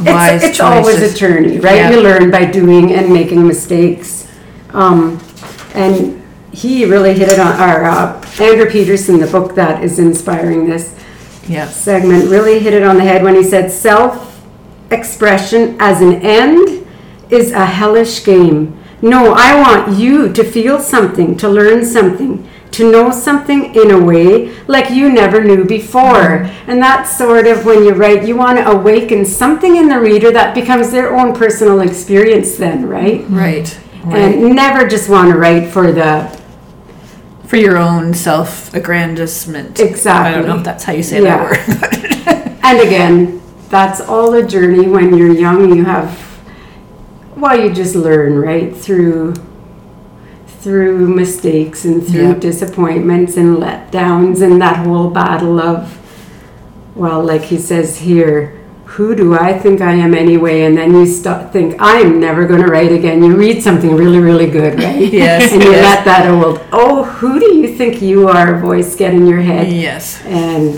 [0.05, 1.77] wise it's, it's always a journey, right?
[1.77, 1.91] Yeah.
[1.91, 4.29] You learn by doing and making mistakes.
[4.71, 5.21] Um,
[5.75, 10.69] and he really hit it on, our uh, Andrew Peterson, the book that is inspiring
[10.69, 10.95] this,
[11.49, 11.77] yes.
[11.77, 14.43] segment really hit it on the head when he said self
[14.91, 16.87] expression as an end
[17.31, 18.79] is a hellish game.
[19.03, 23.99] No, I want you to feel something, to learn something, to know something in a
[23.99, 26.45] way like you never knew before.
[26.67, 30.31] And that's sort of when you write, you want to awaken something in the reader
[30.33, 33.25] that becomes their own personal experience, then, right?
[33.29, 33.79] Right.
[34.05, 34.19] Right.
[34.35, 36.29] And never just want to write for the
[37.47, 39.79] For your own self-aggrandizement.
[39.81, 40.33] Exactly.
[40.33, 41.37] I don't know if that's how you say Yeah.
[41.39, 42.53] that word.
[42.67, 45.73] And again, that's all a journey when you're young.
[45.77, 46.19] You have,
[47.37, 48.77] well, you just learn, right?
[48.77, 49.35] Through
[50.67, 52.49] through mistakes and through Yeah.
[52.51, 55.97] disappointments and letdowns and that whole battle of,
[56.97, 58.53] well, like he says here,
[58.97, 60.63] who do I think I am anyway?
[60.65, 63.23] And then you start think I'm never going to write again.
[63.23, 65.07] You read something really, really good, right?
[65.13, 65.85] Yes, and you yes.
[65.89, 69.69] let that old, oh, who do you think you are voice get in your head?
[69.71, 70.21] yes.
[70.25, 70.75] And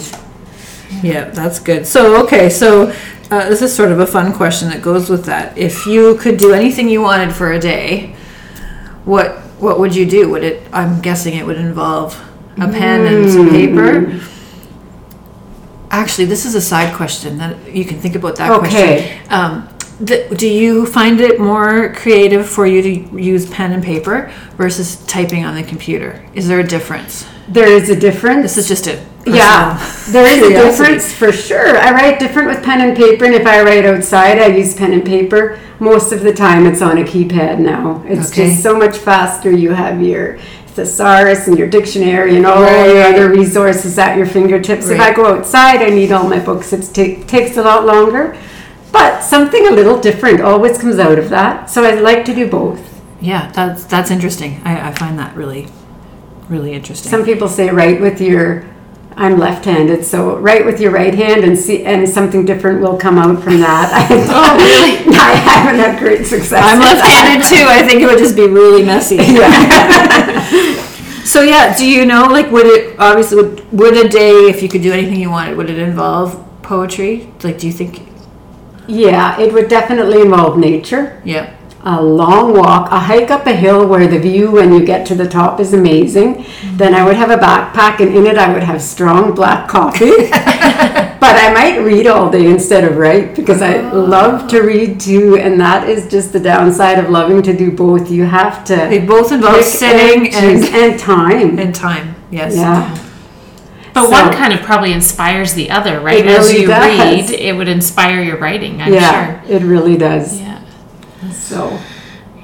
[1.03, 1.87] Yeah, that's good.
[1.87, 2.93] So, okay, so
[3.31, 5.57] uh, this is sort of a fun question that goes with that.
[5.57, 8.15] If you could do anything you wanted for a day,
[9.07, 9.29] what
[9.61, 10.29] what would you do?
[10.31, 10.63] Would it?
[10.73, 12.15] I'm guessing it would involve
[12.57, 14.21] a pen and some paper.
[15.91, 18.69] Actually, this is a side question that you can think about that Okay.
[18.69, 19.33] question.
[19.33, 19.69] Um,
[20.05, 24.97] th- do you find it more creative for you to use pen and paper versus
[25.07, 26.23] typing on the computer?
[26.35, 27.25] Is there a difference?
[27.51, 28.43] there is a difference.
[28.43, 29.77] This is just a Yeah,
[30.09, 31.77] there is a difference for sure.
[31.79, 34.93] I write different with pen and paper, and if I write outside, I use pen
[34.93, 35.59] and paper.
[35.81, 38.03] Most of the time, it's on a keypad now.
[38.07, 38.49] It's Okay.
[38.51, 39.51] just so much faster.
[39.51, 44.89] You have your thesaurus and your dictionary and all your other resources at your fingertips.
[44.89, 46.73] If I go outside, I need all my books.
[46.73, 48.37] It ta- takes a lot longer,
[48.93, 51.69] but something a little different always comes out of that.
[51.69, 52.81] So I like to do both.
[53.21, 54.61] Yeah, that's that's interesting.
[54.65, 55.67] I, I find that really,
[56.49, 57.11] really interesting.
[57.11, 58.65] Some people say write with your
[59.19, 63.19] I'm left-handed, so write with your right hand and see, and something different will come
[63.19, 63.91] out from that.
[64.31, 65.17] Oh, really?
[65.19, 66.63] I haven't had great success.
[66.65, 67.65] I'm left-handed too.
[67.67, 69.17] I think it would just be really messy.
[71.27, 74.69] so yeah, do you know like would it obviously would would a day if you
[74.69, 77.29] could do anything you wanted would it involve poetry?
[77.43, 78.07] Like, do you think?
[78.87, 81.21] Yeah, it would definitely involve nature.
[81.25, 81.58] Yeah.
[81.89, 85.15] A long walk, a hike up a hill where the view when you get to
[85.15, 86.45] the top is amazing.
[86.75, 90.11] Then I would have a backpack, and in it I would have strong black coffee.
[90.31, 94.01] but I might read all day instead of write because I oh.
[94.01, 98.11] love to read too, and that is just the downside of loving to do both.
[98.11, 101.59] You have to They both involve sitting choose, and and time.
[101.59, 102.17] and time.
[102.31, 102.55] Yes.
[102.55, 103.05] yeah.
[103.95, 106.19] But So- one kind of probably inspires the other, right?
[106.19, 107.31] It As really you does.
[107.31, 110.39] read, it would inspire your writing, I'm yeah, it really does.
[110.39, 110.48] Yeah.
[111.33, 111.79] So,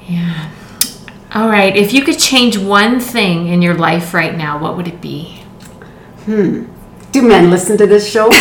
[0.08, 0.50] Yeah.
[1.34, 1.74] All right.
[1.76, 5.42] If you could change one thing in your life right now, what would it be?
[6.24, 6.64] Hmm.
[7.12, 8.30] Do men listen to this show?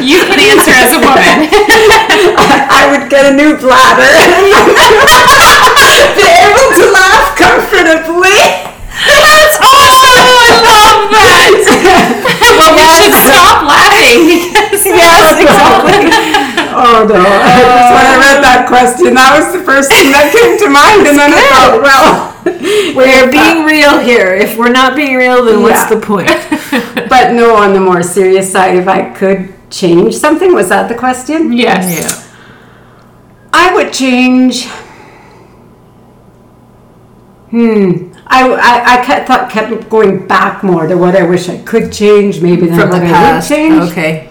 [0.00, 1.44] You can answer as a woman.
[2.72, 4.00] I would get a new bladder.
[6.16, 8.32] Be able to laugh comfortably.
[8.96, 10.24] That's awesome!
[10.24, 11.52] I love that.
[12.56, 16.08] well, we should stop laughing because Yes, exactly.
[16.72, 17.20] Oh no!
[17.20, 19.12] That's when I read that question.
[19.18, 22.30] That was the first thing that came to mind, and then I thought, well,
[22.96, 24.34] We're being real here.
[24.34, 26.28] If we're not being real, then what's the point?
[27.10, 27.54] but no.
[27.56, 31.52] On the more serious side, if I could change something, was that the question?
[31.52, 31.84] yes.
[32.00, 32.36] Yeah.
[33.52, 34.66] I would change.
[37.50, 38.12] Hmm.
[38.26, 41.92] I, I, I kept, thought, kept going back more to what I wish I could
[41.92, 43.50] change, maybe than From what the I past.
[43.50, 43.90] would change.
[43.90, 44.29] Okay.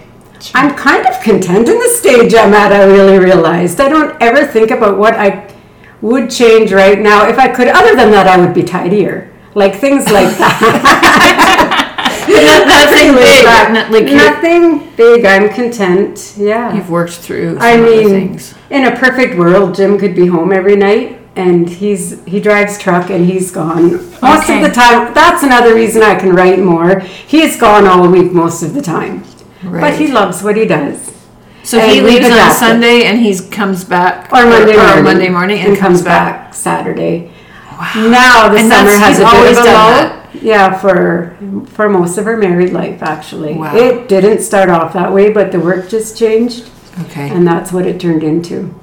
[0.55, 3.79] I'm kind of content in the stage I'm at, I really realized.
[3.81, 5.53] I don't ever think about what I
[6.01, 7.27] would change right now.
[7.27, 9.31] If I could, other than that, I would be tidier.
[9.55, 11.85] Like things like that.
[12.29, 13.45] Nothing big.
[13.73, 15.25] Not like Nothing big.
[15.25, 16.35] I'm content.
[16.37, 16.73] Yeah.
[16.73, 17.57] You've worked through.
[17.59, 18.53] I mean, things.
[18.69, 21.17] in a perfect world, Jim could be home every night.
[21.35, 24.61] And he's he drives truck and he's gone most Okay.
[24.61, 25.13] of the time.
[25.13, 26.99] That's another reason I can write more.
[26.99, 29.23] He is gone all week most of the time,
[29.63, 31.15] but he loves what he does.
[31.63, 32.57] So and he leaves on adapted.
[32.59, 36.53] Sunday and he comes back or Monday or morning, Monday morning and, comes back.
[36.53, 37.31] Saturday.
[37.77, 37.91] Wow.
[38.09, 39.65] Now the And summer has he's a bit always done
[40.09, 40.15] lull.
[40.41, 41.35] Yeah, for
[41.73, 43.75] for most of her married life, actually, Wow.
[43.75, 46.69] it didn't start off that way, but the work just changed,
[47.05, 47.29] Okay.
[47.29, 48.73] and that's what it turned into.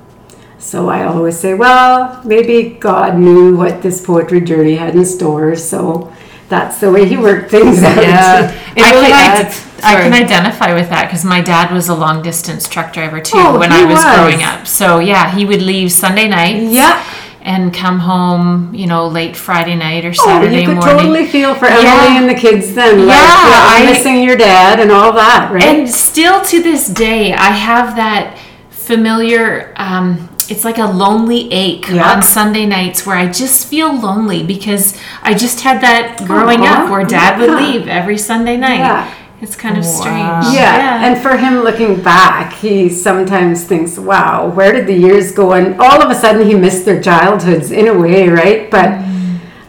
[0.58, 5.54] So I always say, well, maybe God knew what this poetry journey had in store,
[5.56, 6.10] so
[6.48, 7.96] that's the way He worked things out.
[8.02, 8.62] Yeah.
[8.76, 9.66] It I really can, adds.
[9.82, 13.38] I can identify with that because my dad was a long distance truck driver too
[13.38, 14.04] Oh, when I was, was.
[14.16, 14.66] growing up.
[14.66, 17.02] So yeah, he would leave Sunday night Yeah.
[17.40, 20.96] and come home, you know, late Friday night or Saturday Oh, Saturday you could morning.
[20.98, 21.78] totally feel for Yeah.
[22.04, 23.06] Emily and the kids then.
[23.06, 25.62] like, Yeah, yeah, I- missing your dad and all that, right?
[25.64, 28.36] And still to this day, I have that
[28.68, 29.72] familiar.
[29.76, 32.10] Um, it's like a lonely ache Yeah.
[32.12, 36.84] on Sunday nights where I just feel lonely because I just had that growing Aw,
[36.84, 38.78] up where Dad would leave every Sunday night.
[38.78, 39.08] Yeah.
[39.42, 39.90] It's kind of Wow.
[40.00, 40.56] strange.
[40.56, 45.52] Yeah, and for him looking back, he sometimes thinks, wow, where did the years go?
[45.52, 48.70] And all of a sudden he missed their childhoods in a way, right?
[48.70, 48.98] But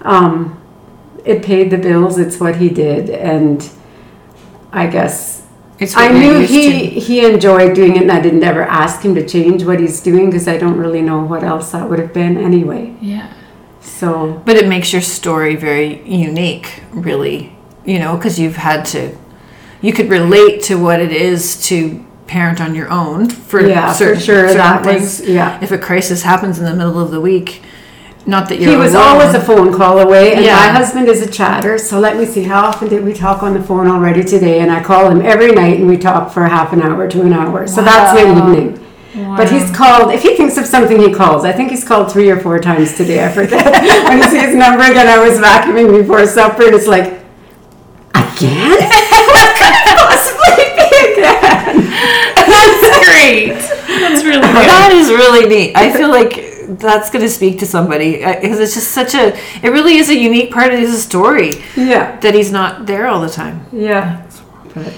[0.04, 0.58] um,
[1.26, 3.10] it paid the bills, it's what he did.
[3.10, 3.70] And
[4.72, 5.37] I guess
[5.80, 7.00] It's I what you're knew used he, to.
[7.00, 10.26] he enjoyed doing it, and I didn't ever ask him to change what he's doing
[10.28, 12.96] because I don't really know what else that would have been anyway.
[13.02, 13.34] yeah.
[13.82, 17.56] So, But it makes your story very unique, really.
[17.86, 19.16] You know, because you've had to.
[19.82, 24.16] You could relate to what it is to parent on your own for yeah, certain,
[24.20, 25.20] for sure, certain that things.
[25.22, 25.60] was, yeah.
[25.64, 27.62] If a crisis happens in the middle of the week,
[28.28, 29.08] not that you're He was alone.
[29.08, 30.56] always a phone call away, and Yeah.
[30.56, 31.78] my husband is a chatter.
[31.78, 34.60] So let me see, how often did we talk on the phone already today?
[34.60, 37.34] And I call him every night, and we talk for half an hour to an
[37.34, 37.66] hour.
[37.68, 38.38] So that's the Wow.
[38.50, 38.80] evening.
[39.36, 40.14] But he's called.
[40.14, 41.44] If he thinks of something, he calls.
[41.44, 43.26] I think he's called three or four times today.
[43.26, 43.66] I forget.
[44.08, 47.20] when he sees his number again, I was vacuuming before supper, and it's like,
[48.14, 48.78] again?
[48.78, 51.76] what could it possibly be again?
[52.52, 53.54] That's great.
[54.02, 54.68] That's really good.
[54.70, 55.76] That is really neat.
[55.76, 59.36] I feel like that's going to speak to somebody because it's just such a.
[59.66, 62.20] It really is a unique part of his story Yeah.
[62.20, 63.66] that he's not there all the time.
[63.72, 64.26] Yeah.
[64.74, 64.94] But,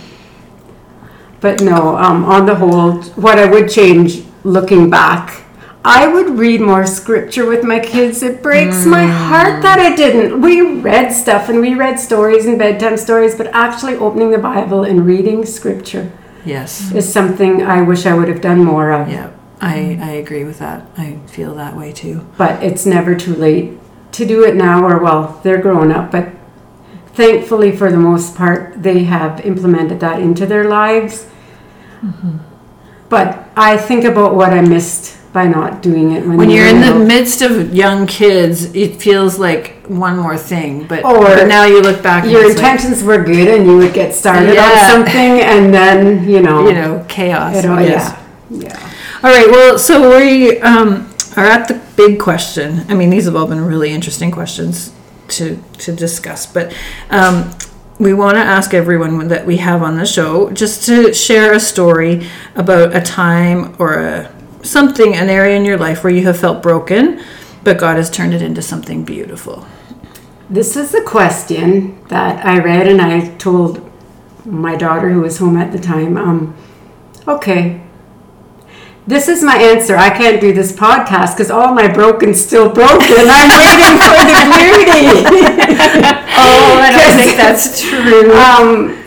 [1.42, 5.44] but no, um, on the whole, what I would change looking back,
[5.86, 8.22] I would read more scripture with my kids.
[8.22, 10.42] It breaks my heart that I didn't.
[10.42, 14.84] We read stuff and we read stories and bedtime stories, but actually opening the Bible
[14.84, 16.12] and reading scripture
[16.44, 16.92] Yes.
[16.94, 19.08] is something I wish I would have done more of.
[19.08, 19.30] Yeah.
[19.62, 20.86] I, um, I agree with that.
[20.98, 22.26] I feel that way too.
[22.38, 23.74] But it's never too late
[24.14, 26.30] to do it now, or well, they're grown up, but
[27.14, 31.28] thankfully, for the most part, they have implemented that into their lives.
[32.02, 32.38] Mm-hmm.
[33.10, 36.82] But I think about what I missed by not doing it when, When you're in
[36.82, 40.86] the midst of young kids, it feels like one more thing.
[40.88, 43.68] But, Or but now you look back and Your it's like, intentions were good, and
[43.68, 44.64] you would get started Yeah.
[44.66, 47.56] on something, and then you know, you know, chaos.
[47.58, 48.16] it all- yes.
[48.50, 48.89] yeah, yeah.
[49.22, 49.52] All right.
[49.52, 52.86] Well, so we um, are at the big question.
[52.88, 54.94] I mean, these have all been really interesting questions
[55.30, 56.74] to to discuss, but
[57.10, 57.54] um,
[58.00, 61.60] we want to ask everyone that we have on the show just to share a
[61.60, 64.32] story about a time or a
[64.64, 67.22] something, an area in your life where you have felt broken,
[67.66, 69.68] but God has turned it into something beautiful.
[70.50, 73.86] This is a question that I read, and I told
[74.46, 76.56] my daughter, who was home at the time, um,
[77.28, 77.82] okay,
[79.08, 79.96] this is my answer.
[79.98, 83.16] I can't do this podcast because all my broken's still broken.
[83.28, 86.16] I'm waiting for the beauty.
[86.42, 88.32] Oh, I don't think that's true.
[88.34, 89.04] um,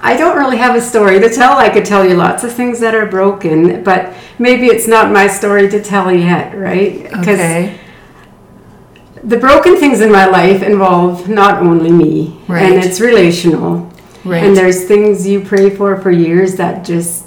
[0.00, 1.56] I don't really have a story to tell.
[1.58, 5.26] I could tell you lots of things that are broken, but maybe it's not my
[5.26, 7.02] story to tell yet, right?
[7.02, 7.80] Because Okay.
[9.24, 12.62] the broken things in my life involve not only me, Right.
[12.62, 13.90] and it's relational.
[14.24, 14.44] Right.
[14.44, 17.24] And there's things you pray for for years that just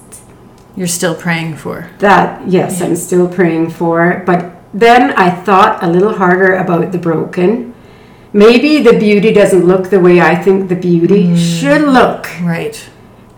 [0.75, 1.89] You're still praying for.
[1.99, 4.23] that yes, I'm still praying for.
[4.25, 7.73] But then I thought a little harder about the broken.
[8.33, 11.37] Maybe the beauty doesn't look the way I think the beauty Mm.
[11.37, 12.79] should look, Right.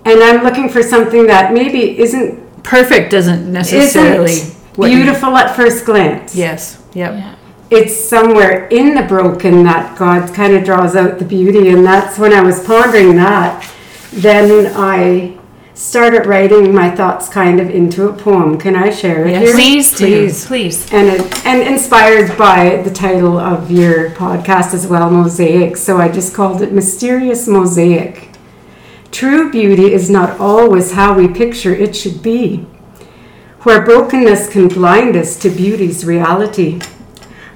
[0.06, 5.36] and I'm looking for something that maybe isn't Perfect doesn't necessarily isn't what you- beautiful
[5.36, 6.34] at first glance.
[6.36, 6.78] Yes.
[6.94, 7.12] Yep.
[7.14, 7.30] Yeah.
[7.70, 11.70] it's somewhere in the broken that God kind of draws out the beauty.
[11.70, 13.66] And that's when I was pondering that.
[14.14, 15.34] Then I
[15.74, 18.58] started writing my thoughts kind of into a poem.
[18.60, 19.44] Can I share it Yes.
[19.44, 19.54] here?
[19.54, 19.94] Please.
[19.96, 20.46] Please.
[20.46, 20.94] Please.
[20.94, 25.78] And, it, and inspired by the title of your podcast as well, Mosaic.
[25.78, 28.30] So I just called it Mysterious Mosaic.
[29.12, 32.66] True beauty is not always how we picture it should be,
[33.62, 36.80] where brokenness can blind us to beauty's reality.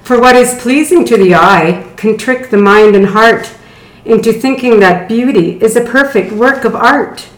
[0.02, 3.52] For what is pleasing to the eye can trick the mind and heart
[4.04, 7.28] into thinking that beauty is a perfect work of art.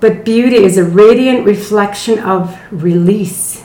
[0.00, 3.62] But beauty is a radiant reflection of release.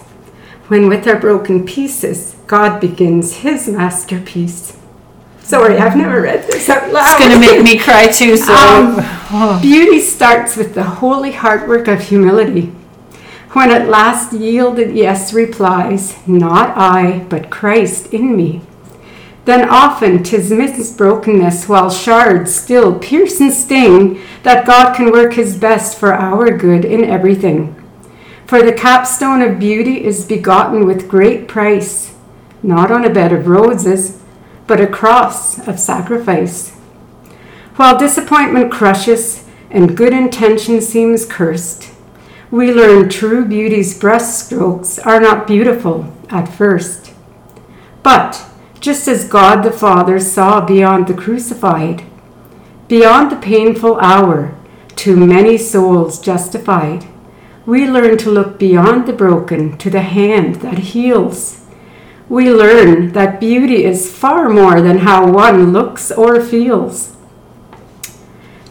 [0.68, 4.78] When with our broken pieces, God begins his masterpiece.
[5.42, 7.06] Sorry, I've never read this out loud.
[7.06, 8.38] It's gonna make me cry too.
[8.38, 12.72] So Um, Beauty starts with the holy heart work of humility.
[13.52, 18.62] When at last yielded yes replies, Not I, but Christ in me.
[19.46, 25.34] Then often 'tis midst brokenness, while shards still pierce and sting, that God can work
[25.34, 27.76] his best for our good in everything.
[28.46, 32.14] For the capstone of beauty is begotten with great price,
[32.62, 34.22] not on a bed of roses,
[34.68, 36.72] but a cross of sacrifice.
[37.76, 41.90] While disappointment crushes and good intention seems cursed,
[42.52, 47.12] we learn true beauty's breaststrokes are not beautiful at first.
[48.04, 48.46] But
[48.84, 52.04] just as God the Father saw beyond the crucified,
[52.90, 54.54] beyond the painful hour,
[54.98, 57.06] to many souls justified,
[57.66, 61.66] we learn to look beyond the broken to the hand that heals.
[62.28, 67.16] We learn that beauty is far more than how one looks or feels.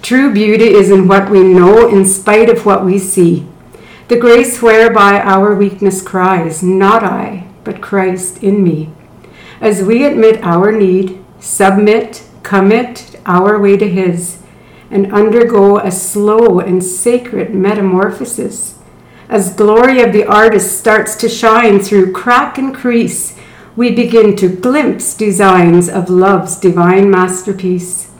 [0.03, 3.47] True beauty is in what we know in spite of what we see.
[4.09, 8.91] The grace whereby our weakness cries, Not I, but Christ in me.
[9.63, 14.43] As we admit our need, submit, commit our way to His,
[14.91, 18.79] and undergo a slow and sacred metamorphosis.
[19.31, 23.39] As glory of the artist starts to shine through crack and crease,
[23.75, 28.13] we begin to glimpse designs of love's divine masterpiece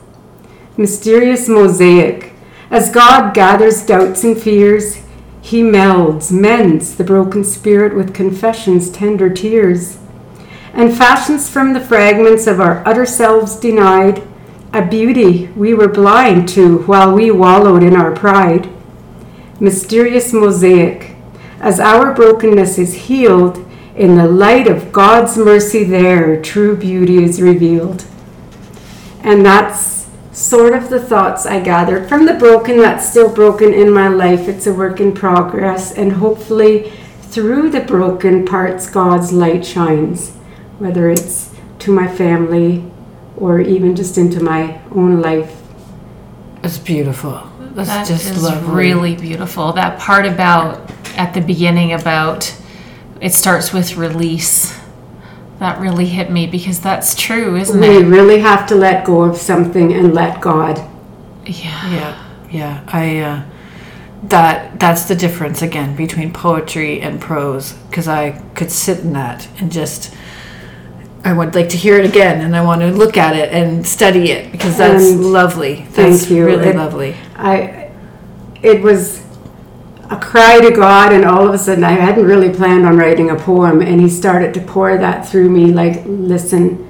[0.77, 2.33] mysterious mosaic.
[2.71, 5.03] As God gathers doubts and fears,
[5.41, 9.99] He melds, mends the broken spirit with confession's tender tears,
[10.75, 14.23] and fashions from the fragments of our utter selves denied
[14.73, 18.71] a beauty we were blind to while we wallowed in our pride.
[19.61, 21.15] Mysterious mosaic.
[21.61, 27.43] As our brokenness is healed, in the light of God's mercy, there true beauty is
[27.43, 28.07] revealed.
[29.21, 33.93] And that's sort of the thoughts I gathered from the broken that's still broken in
[33.93, 34.49] my life.
[34.49, 40.33] It's a work in progress, and hopefully, through the broken parts, God's light shines,
[40.83, 42.85] whether it's to my family
[43.37, 45.53] or even just into my own life.
[46.65, 47.49] it's beautiful.
[47.75, 48.75] That's That just is lovely.
[48.75, 49.73] really beautiful.
[49.73, 52.55] That part about at the beginning about
[53.21, 54.79] it starts with release.
[55.61, 58.07] that really hit me because that's true, isn't We it?
[58.07, 60.79] really have to let go of something and let God.
[61.47, 61.91] Yeah.
[61.93, 62.13] Yeah,
[62.51, 62.85] yeah.
[62.89, 63.43] I uh,
[64.25, 69.49] that that's the difference again between poetry and prose because I could sit in that
[69.61, 70.15] and just
[71.25, 73.87] I would like to hear it again and I want to look at it and
[73.87, 75.87] study it because that's And lovely.
[75.91, 76.45] thank you.
[76.45, 77.15] Really It- lovely.
[77.37, 77.91] I,
[78.63, 79.23] it was
[80.11, 83.31] a cry to God, and all of a sudden, I hadn't really planned on writing
[83.31, 85.73] a poem, and He started to pour that through me.
[85.73, 86.87] Like, listen,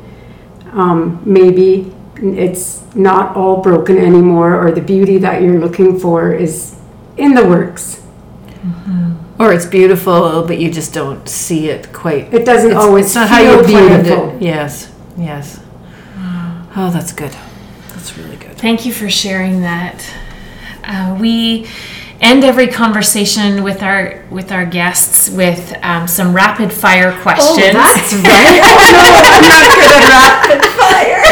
[0.72, 6.74] um, maybe it's not all broken anymore, or the beauty that you're looking for is
[7.16, 8.02] in the works.
[9.38, 12.32] Or it's beautiful, but you just don't see it quite.
[12.32, 14.36] It doesn't It's, always it's not feel how you planned beautiful.
[14.36, 14.42] it.
[14.42, 15.60] Yes, yes.
[16.74, 17.32] Oh, that's good.
[17.88, 18.56] That's really good.
[18.56, 20.04] Thank you for sharing that.
[20.84, 21.66] Uh, we
[22.20, 27.58] end every conversation with our with our guests with um, some rapid fire questions.
[27.58, 28.60] Oh, That's right.
[28.62, 31.22] No, I'm not good at rapid fire.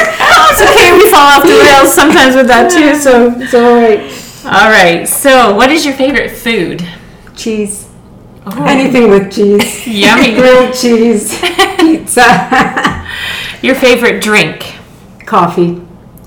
[0.53, 0.93] it's okay.
[0.93, 2.95] We fall off the rails sometimes with that too.
[2.97, 4.11] So It's all right.
[4.45, 5.09] all right.
[5.09, 6.87] So, what is your favorite food?
[7.37, 7.89] Cheese.
[8.47, 9.87] Oh, Anything with cheese.
[9.87, 10.35] Yummy.
[10.37, 11.39] Grilled cheese.
[11.79, 13.07] Pizza.
[13.63, 14.75] Your favorite drink?
[15.27, 15.81] Coffee.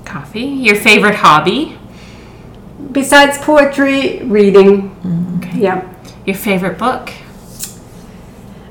[0.04, 0.40] Coffee.
[0.44, 1.76] Your favorite hobby?
[2.92, 4.94] Besides poetry, reading.
[5.02, 5.58] Mm, okay.
[5.58, 5.94] Yeah.
[6.24, 7.10] Your favorite book?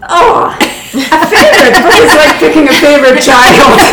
[0.04, 0.58] Oh,
[0.96, 3.80] a favorite book is like picking a favorite child.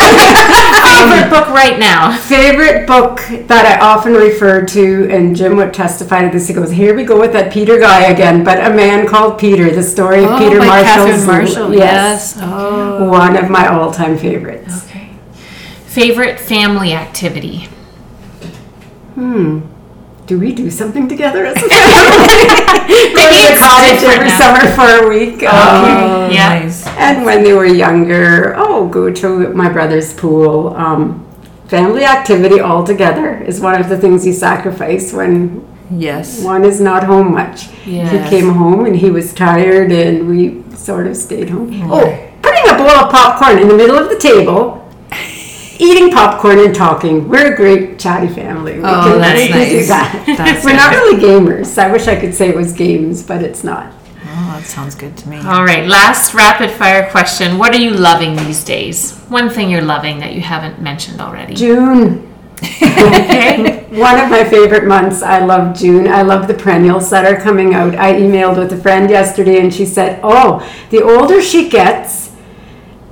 [0.91, 2.17] Favorite book right now?
[2.19, 6.49] favorite book that I often refer to, and Jim would testify to this.
[6.49, 9.71] He goes, "Here we go with that Peter guy again." But a man called Peter,
[9.71, 10.85] the story of Peter Oh, by Marshall.
[11.07, 11.75] Catherine Marshall.
[11.75, 13.09] Yes, Oh.
[13.09, 14.85] one of my all-time favorites.
[14.87, 15.11] Okay.
[15.87, 17.69] Favorite family activity?
[19.15, 19.61] Hmm.
[20.31, 22.47] Do we do something together as a family?
[23.19, 24.39] Go to the it's cottage every now.
[24.39, 25.43] summer for a week.
[25.43, 26.61] Um, Oh, Yeah.
[26.61, 26.87] nice.
[26.87, 30.73] And when they were younger, oh, go to my brother's pool.
[30.77, 31.27] Um,
[31.67, 36.45] family activity all together is one of the things you sacrifice when Yes.
[36.45, 37.69] one is not home much.
[37.85, 38.13] Yes.
[38.13, 41.89] He came home and he was tired, and we sort of stayed home.
[41.91, 42.07] Oh,
[42.41, 44.80] putting a bowl of popcorn in the middle of the table.
[45.81, 47.29] Eating popcorn and talking.
[47.29, 48.75] We're a great chatty family.
[48.75, 49.89] We Oh, can- that's we can do nice.
[49.89, 50.35] that.
[50.37, 51.79] That's We're not really gamers.
[51.79, 53.93] I wish I could say it was games, but it's not.
[54.33, 55.39] Oh, that sounds good to me.
[55.39, 55.87] All right.
[55.89, 57.57] Last rapid fire question.
[57.59, 59.19] What are you loving these days?
[59.29, 61.55] One thing you're loving that you haven't mentioned already.
[61.55, 62.27] June.
[62.63, 63.87] Okay.
[63.91, 65.23] One of my favorite months.
[65.23, 66.07] I love June.
[66.07, 67.95] I love the perennials that are coming out.
[67.97, 70.61] I emailed with a friend yesterday and she said, Oh,
[70.91, 72.30] the older she gets,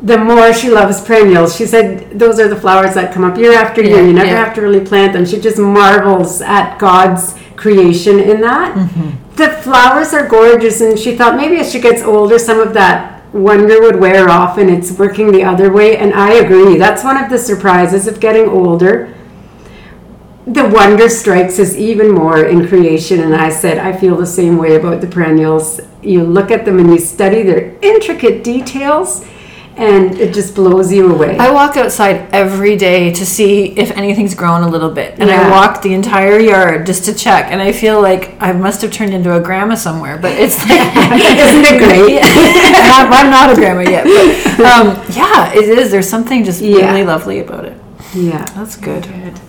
[0.03, 1.57] the more she loves perennials.
[1.57, 3.96] She said, Those are the flowers that come up year after year.
[3.96, 4.44] Yeah, you never yeah.
[4.44, 5.26] have to really plant them.
[5.26, 8.76] She just marvels at God's creation in that.
[8.76, 9.34] Mm-hmm.
[9.34, 13.16] The flowers are gorgeous, and she thought maybe as she gets older, some of that
[13.34, 15.99] wonder would wear off and it's working the other way.
[15.99, 16.78] And I agree.
[16.78, 19.14] That's one of the surprises of getting older
[20.49, 24.57] the wonder strikes us even more in creation and i said i feel the same
[24.57, 29.26] way about the perennials you look at them and you study their intricate details
[29.79, 34.35] and it just blows you away I walk outside every day to see if anything's
[34.35, 37.51] grown a little bit, and I walk the entire yard just to check.
[37.53, 40.68] And I feel like I must have turned into a grandma somewhere, but it's like,
[41.45, 42.20] isn't it great
[42.99, 45.91] I'm, I'm not a grandma yet, but um, yeah, it is.
[45.91, 46.91] There's something just Yeah.
[46.91, 47.76] really lovely about it.
[48.14, 49.05] yeah That's good.
[49.05, 49.41] Good.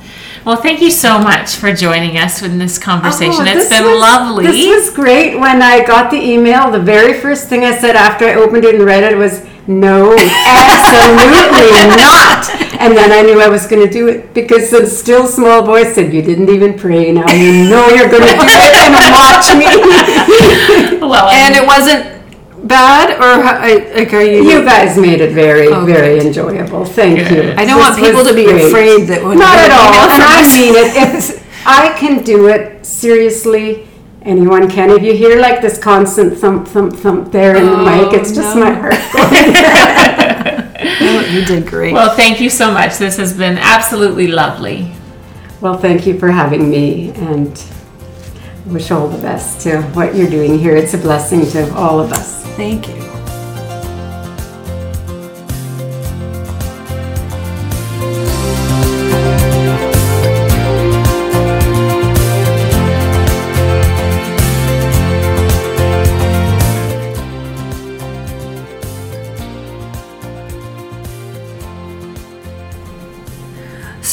[0.45, 3.41] Well, thank you so much for joining us in this conversation.
[3.47, 4.45] Oh, it's this been was- lovely.
[4.47, 5.37] This was great.
[5.37, 8.75] When I got the email, the very first thing I said after I opened it
[8.75, 11.69] and read it was, "No, absolutely
[12.01, 12.49] not."
[12.81, 15.93] And then I knew I was going to do it because the still small voice
[15.95, 17.11] said, "You didn't even pray.
[17.11, 19.67] Now you know you're going to do it and watch me."
[21.11, 22.03] well, And it wasn't
[22.67, 23.59] bad, or how-
[23.95, 24.43] like, are you?
[24.49, 26.27] you guys made it very, Oh, very good.
[26.27, 26.85] enjoyable.
[26.85, 27.53] Thank you.
[27.57, 28.65] I don't This want people to be great.
[28.65, 30.09] afraid that when Not at all.
[30.13, 30.89] And I mean it.
[30.95, 33.87] If I can do it seriously,
[34.23, 34.89] anyone can.
[34.91, 38.31] If you hear like this constant thump, thump, thump there in the Oh, mic, it's
[38.33, 38.63] just no.
[38.65, 39.45] my heart going.
[41.33, 41.93] You did great.
[41.93, 42.97] well, thank you so much.
[42.97, 44.91] This has been absolutely lovely.
[45.61, 47.61] well, thank you for having me, and
[48.67, 50.75] wish all the best to what you're doing here.
[50.75, 52.43] It's a blessing to all of us.
[52.55, 53.18] Thank you.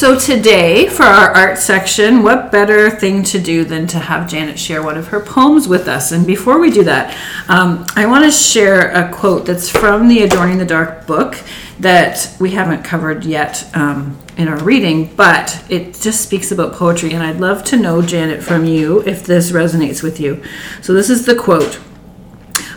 [0.07, 4.57] So today, for our art section, what better thing to do than to have Janet
[4.57, 6.13] share one of her poems with us?
[6.13, 10.23] And before we do that, um, I want to share a quote that's from the
[10.23, 11.43] Adorning the Dark book
[11.81, 17.13] that we haven't covered yet um, in our reading, but it just speaks about poetry.
[17.13, 20.41] And I'd love to know, Janet, from you if this resonates with you.
[20.83, 21.81] So this is the quote.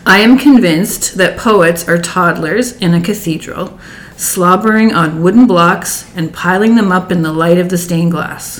[0.04, 3.80] I am convinced that poets are toddlers in a cathedral,
[4.20, 8.59] slobbering on wooden blocks and piling them up in the light of the stained glass.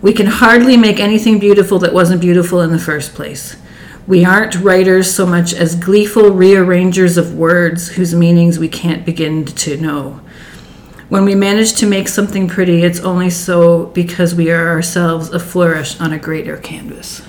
[0.00, 3.56] We can hardly make anything beautiful that wasn't beautiful in the first place.
[4.06, 9.44] We aren't writers so much as gleeful rearrangers of words whose meanings we can't begin
[9.44, 10.20] to know.
[11.10, 15.38] When we manage to make something pretty, it's only so because we are ourselves a
[15.38, 17.20] flourish on a greater canvas.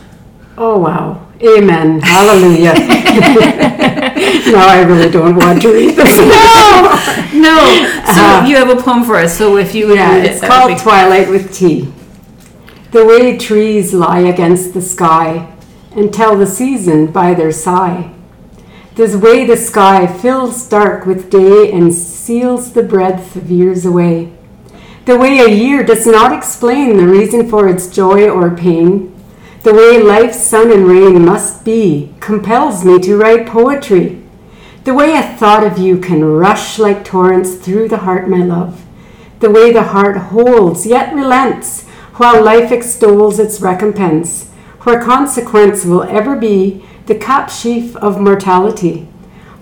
[0.57, 1.27] Oh, wow.
[1.41, 1.99] Amen.
[1.99, 2.75] Hallelujah.
[4.51, 6.19] no, I really don't want to read this.
[6.29, 6.91] No,
[7.33, 8.03] no.
[8.05, 9.37] So uh, you have a poem for us.
[9.37, 10.75] So if you would yeah, it's called be...
[10.75, 11.91] Twilight with Tea.
[12.91, 15.55] The way trees lie against the sky
[15.91, 18.13] and tell the season by their sigh.
[18.95, 24.33] The way the sky fills dark with day and seals the breadth of years away.
[25.05, 29.18] The way a year does not explain the reason for its joy or pain
[29.63, 34.21] the way life's sun and rain must be compels me to write poetry.
[34.85, 38.85] The way a thought of you can rush like torrents through the heart, my love.
[39.41, 41.85] The way the heart holds yet relents
[42.15, 44.49] while life extols its recompense,
[44.83, 49.09] where consequence will ever be the cap sheaf of mortality,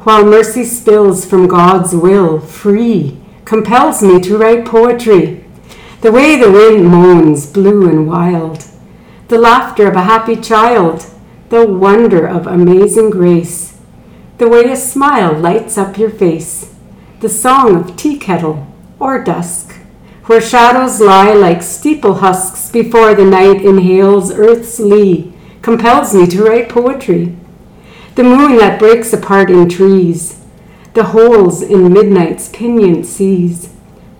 [0.01, 5.43] while mercy spills from God's will free, compels me to write poetry.
[6.01, 8.63] The way the wind moans blue and wild
[9.27, 11.05] the laughter of a happy child,
[11.49, 13.77] the wonder of amazing grace,
[14.37, 16.73] the way a smile lights up your face,
[17.19, 18.65] the song of tea kettle
[18.99, 19.73] or dusk,
[20.27, 26.43] where shadows lie like steeple husks before the night inhales earth's lee, compels me to
[26.43, 27.35] write poetry.
[28.15, 30.41] The moon that breaks apart in trees,
[30.93, 33.73] the holes in midnight's pinion seas,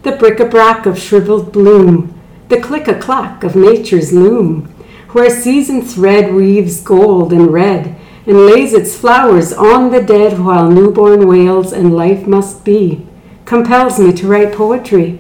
[0.04, 2.14] the bric-a-brac of shriveled bloom,
[2.50, 4.74] the click-a-clack of nature's loom,
[5.18, 10.70] where season thread weaves gold and red, and lays its flowers on the dead while
[10.70, 13.04] newborn wails and life must be,
[13.44, 15.18] compels me to write poetry.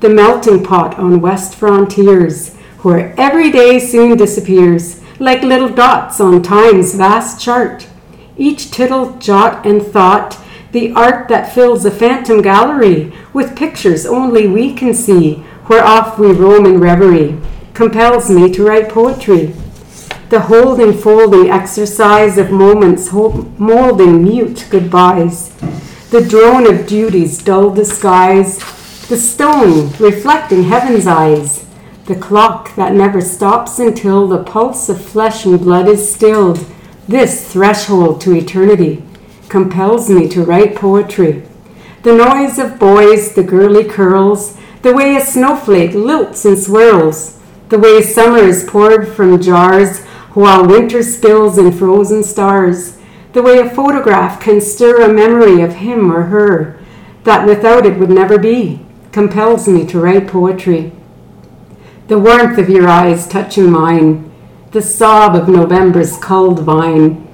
[0.00, 6.42] The melting pot on west frontiers, where every day soon disappears, like little dots on
[6.42, 7.86] time's vast chart.
[8.38, 10.38] Each tittle, jot, and thought,
[10.72, 15.34] the art that fills a phantom gallery with pictures only we can see,
[15.66, 17.38] where off we roam in reverie
[17.78, 19.54] compels me to write poetry.
[20.30, 25.54] The holding, folding exercise of moments, molding mute goodbyes.
[26.10, 28.58] The drone of duty's dull disguise.
[29.06, 31.66] The stone reflecting heaven's eyes.
[32.06, 36.66] The clock that never stops until the pulse of flesh and blood is stilled.
[37.06, 39.04] This threshold to eternity
[39.48, 41.44] compels me to write poetry.
[42.02, 47.37] The noise of boys, the girly curls, the way a snowflake lilts and swirls,
[47.68, 52.98] the way summer is poured from jars while winter spills in frozen stars,
[53.32, 56.78] the way a photograph can stir a memory of him or her
[57.24, 58.80] that without it would never be,
[59.12, 60.92] compels me to write poetry.
[62.06, 64.32] The warmth of your eyes touching mine,
[64.70, 67.26] the sob of November's culled vine,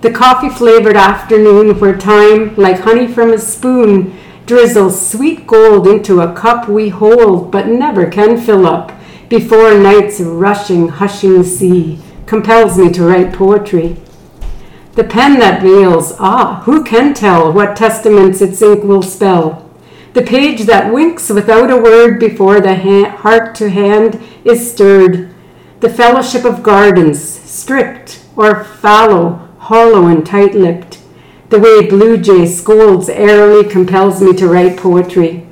[0.00, 4.16] the coffee flavored afternoon where time, like honey from a spoon,
[4.46, 8.92] drizzles sweet gold into a cup we hold but never can fill up
[9.32, 13.96] before night's rushing, hushing sea compels me to write poetry.
[14.92, 19.70] The pen that veils, ah, who can tell what testaments its ink will spell?
[20.12, 25.34] The page that winks without a word before the ha- heart to hand is stirred.
[25.80, 30.98] The fellowship of gardens, strict or fallow, hollow and tight lipped.
[31.48, 35.46] The way blue jay scolds airily compels me to write poetry.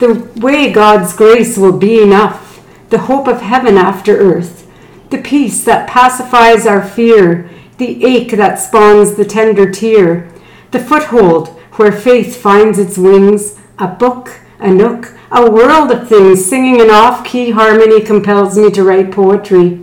[0.00, 2.45] The way God's grace will be enough
[2.90, 4.70] the hope of heaven after earth,
[5.10, 10.32] the peace that pacifies our fear, the ache that spawns the tender tear,
[10.70, 16.44] the foothold where faith finds its wings, a book, a nook, a world of things
[16.44, 19.80] singing an off key harmony compels me to write poetry.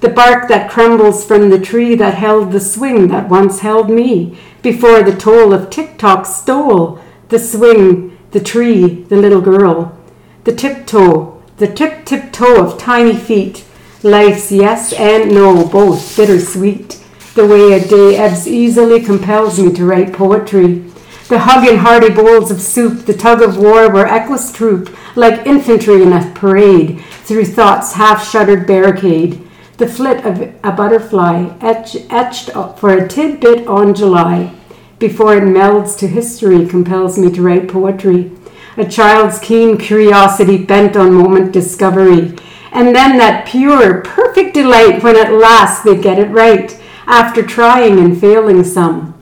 [0.00, 4.38] The bark that crumbles from the tree that held the swing that once held me,
[4.62, 9.98] before the toll of tick tock stole the swing, the tree, the little girl.
[10.44, 13.64] The tiptoe the tip tip toe of tiny feet,
[14.02, 17.02] life's yes and no, both bittersweet.
[17.34, 20.84] The way a day ebbs easily compels me to write poetry.
[21.28, 25.46] The hug in hearty bowls of soup, the tug of war where echoes troop like
[25.46, 29.42] infantry in a parade through thought's half shuttered barricade.
[29.78, 34.54] The flit of a butterfly etch, etched for a tidbit on July
[34.98, 38.30] before it melds to history compels me to write poetry.
[38.76, 42.36] A child's keen curiosity bent on moment discovery.
[42.72, 47.98] And then that pure, perfect delight when at last they get it right, after trying
[47.98, 49.14] and failing some.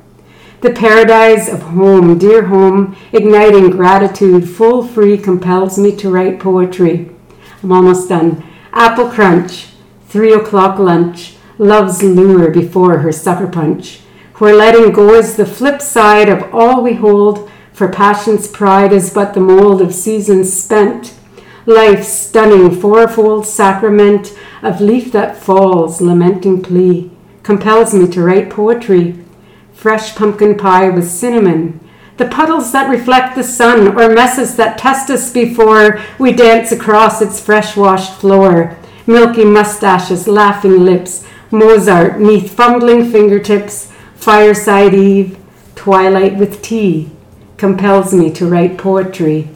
[0.60, 7.10] The paradise of home, dear home, igniting gratitude, full free, compels me to write poetry.
[7.62, 8.42] I'm almost done.
[8.72, 9.68] Apple crunch,
[10.08, 14.00] three o'clock lunch, love's lure before her sucker punch
[14.38, 19.12] where letting go is the flip side of all we hold, for passion's pride is
[19.12, 21.12] but the mold of seasons spent.
[21.66, 27.10] Life's stunning fourfold sacrament of leaf that falls, lamenting plea,
[27.42, 29.18] compels me to write poetry.
[29.72, 31.80] Fresh pumpkin pie with cinnamon,
[32.16, 37.20] the puddles that reflect the sun, or messes that test us before we dance across
[37.20, 38.78] its fresh washed floor.
[39.04, 45.36] Milky mustaches, laughing lips, Mozart neath fumbling fingertips, Fireside Eve,
[45.74, 47.10] Twilight with Tea
[47.64, 49.48] compels me to write poetry.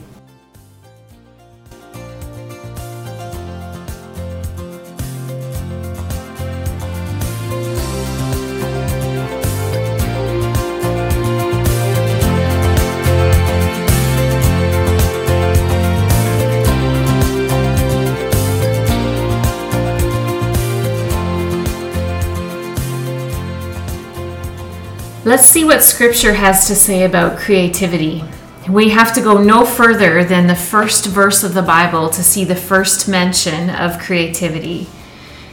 [25.39, 28.25] Let's see what Scripture has to say about creativity.
[28.67, 32.43] We have to go no further than the first verse of the Bible to see
[32.43, 34.89] the first mention of creativity.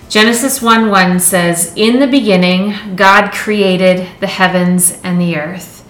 [0.09, 5.89] Genesis 1 1 says, In the beginning, God created the heavens and the earth.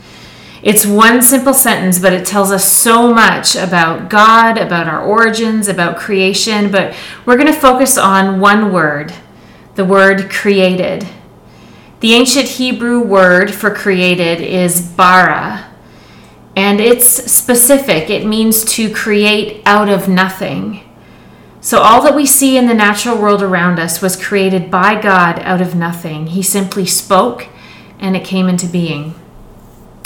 [0.63, 5.69] It's one simple sentence, but it tells us so much about God, about our origins,
[5.69, 6.71] about creation.
[6.71, 6.95] But
[7.25, 9.15] we're going to focus on one word
[9.75, 11.09] the word created.
[12.01, 15.67] The ancient Hebrew word for created is bara,
[16.55, 18.11] and it's specific.
[18.11, 20.83] It means to create out of nothing.
[21.63, 25.39] So, all that we see in the natural world around us was created by God
[25.41, 26.29] out of nothing.
[26.29, 27.49] He simply spoke
[27.99, 29.15] and it came into being.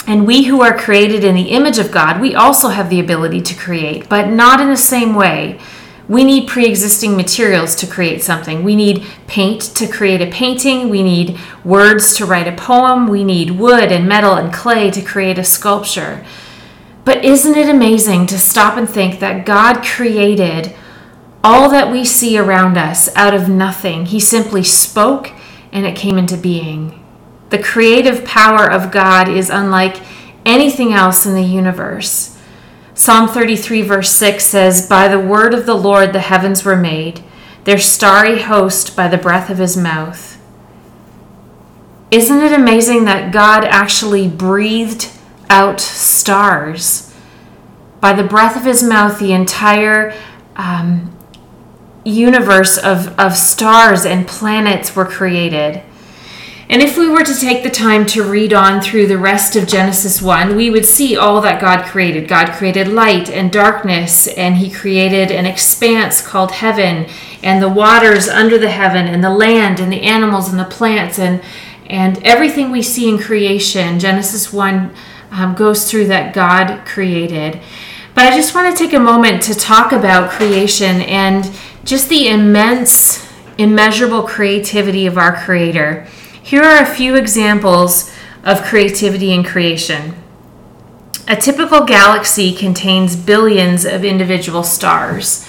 [0.07, 3.41] And we who are created in the image of God, we also have the ability
[3.41, 5.59] to create, but not in the same way
[6.11, 8.65] we need pre existing materials to create something.
[8.65, 10.89] We need paint to create a painting.
[10.89, 13.07] We need words to write a poem.
[13.07, 16.25] We need wood and metal and clay to create a sculpture.
[17.05, 20.75] But isn't it amazing to stop and think that God created
[21.45, 24.07] all that we see around us out of nothing?
[24.07, 25.31] He simply spoke
[25.71, 27.01] and it came into being.
[27.51, 29.95] The creative power of God is unlike
[30.45, 32.30] anything else in the universe.
[33.01, 37.23] Psalm 33, verse 6 says, By the word of the Lord the heavens were made,
[37.63, 40.39] their starry host by the breath of his mouth.
[42.11, 45.09] Isn't it amazing that God actually breathed
[45.49, 47.11] out stars?
[48.01, 50.15] By the breath of his mouth, the entire
[50.55, 51.17] um,
[52.05, 55.81] universe of, of stars and planets were created.
[56.71, 59.67] And if we were to take the time to read on through the rest of
[59.67, 62.29] Genesis 1, we would see all that God created.
[62.29, 67.07] God created light and darkness, and He created an expanse called heaven,
[67.43, 71.19] and the waters under the heaven, and the land, and the animals, and the plants,
[71.19, 71.43] and,
[71.87, 73.99] and everything we see in creation.
[73.99, 74.95] Genesis 1
[75.31, 77.59] um, goes through that God created.
[78.15, 81.51] But I just want to take a moment to talk about creation and
[81.83, 86.07] just the immense, immeasurable creativity of our Creator.
[86.43, 88.11] Here are a few examples
[88.43, 90.15] of creativity and creation.
[91.27, 95.47] A typical galaxy contains billions of individual stars.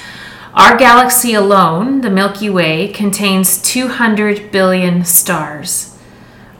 [0.53, 5.99] Our galaxy alone, the Milky Way, contains 200 billion stars.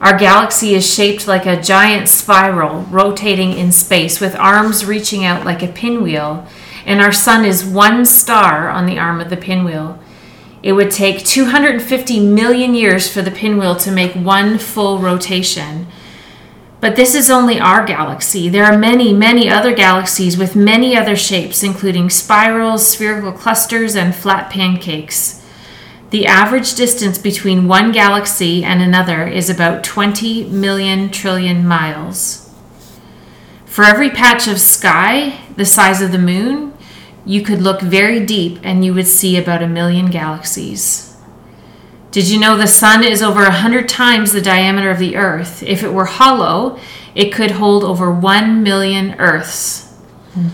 [0.01, 5.45] Our galaxy is shaped like a giant spiral rotating in space with arms reaching out
[5.45, 6.47] like a pinwheel,
[6.87, 10.01] and our sun is one star on the arm of the pinwheel.
[10.63, 15.89] It would take 250 million years for the pinwheel to make one full rotation.
[16.81, 18.49] But this is only our galaxy.
[18.49, 24.15] There are many, many other galaxies with many other shapes, including spirals, spherical clusters, and
[24.15, 25.45] flat pancakes.
[26.11, 32.51] The average distance between one galaxy and another is about 20 million trillion miles.
[33.65, 36.72] For every patch of sky the size of the moon,
[37.25, 41.17] you could look very deep and you would see about a million galaxies.
[42.11, 45.63] Did you know the sun is over a hundred times the diameter of the earth?
[45.63, 46.79] If it were hollow,
[47.15, 49.93] It could hold over 1 million Earths.
[50.35, 50.49] Hmm.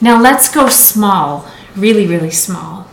[0.00, 2.88] Now let's go small, really, really small.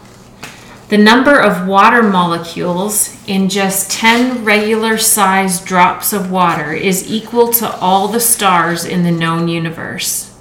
[0.88, 7.50] The number of water molecules in just 10 regular sized drops of water is equal
[7.54, 10.36] to all the stars in the known universe.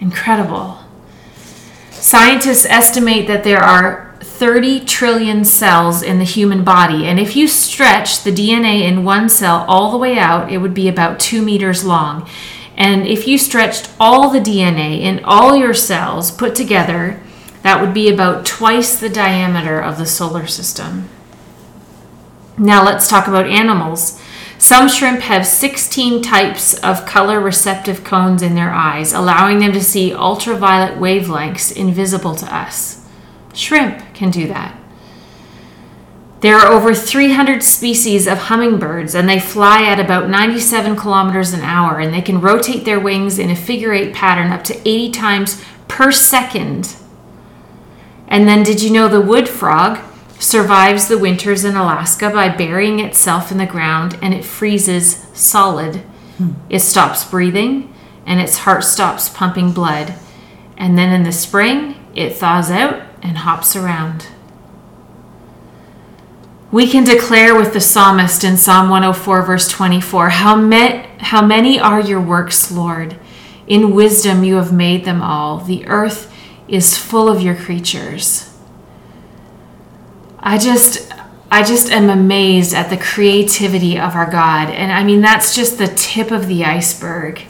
[0.00, 0.79] Incredible.
[2.00, 7.46] Scientists estimate that there are 30 trillion cells in the human body, and if you
[7.46, 11.42] stretch the DNA in one cell all the way out, it would be about two
[11.42, 12.26] meters long.
[12.74, 17.20] And if you stretched all the DNA in all your cells put together,
[17.62, 21.10] that would be about twice the diameter of the solar system.
[22.56, 24.19] Now let's talk about animals.
[24.60, 29.82] Some shrimp have 16 types of color receptive cones in their eyes, allowing them to
[29.82, 33.08] see ultraviolet wavelengths invisible to us.
[33.54, 34.78] Shrimp can do that.
[36.40, 41.62] There are over 300 species of hummingbirds, and they fly at about 97 kilometers an
[41.62, 45.10] hour, and they can rotate their wings in a figure eight pattern up to 80
[45.10, 46.96] times per second.
[48.28, 49.98] And then, did you know the wood frog
[50.40, 55.96] survives the winters in Alaska by burying itself in the ground and it freezes solid.
[56.38, 56.52] Hmm.
[56.70, 57.94] It stops breathing
[58.26, 60.14] and its heart stops pumping blood.
[60.76, 64.28] And then in the spring, it thaws out and hops around.
[66.72, 71.78] We can declare with the psalmist in Psalm 104, verse 24 How, met, how many
[71.78, 73.18] are your works, Lord?
[73.66, 75.58] In wisdom you have made them all.
[75.58, 76.32] The earth
[76.66, 78.49] is full of your creatures.
[80.40, 81.12] I just
[81.50, 84.70] I just am amazed at the creativity of our God.
[84.70, 87.42] And I mean that's just the tip of the iceberg.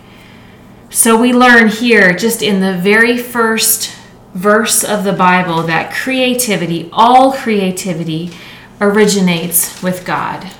[0.90, 3.96] So we learn here just in the very first
[4.34, 8.32] verse of the Bible that creativity, all creativity
[8.80, 10.50] originates with God.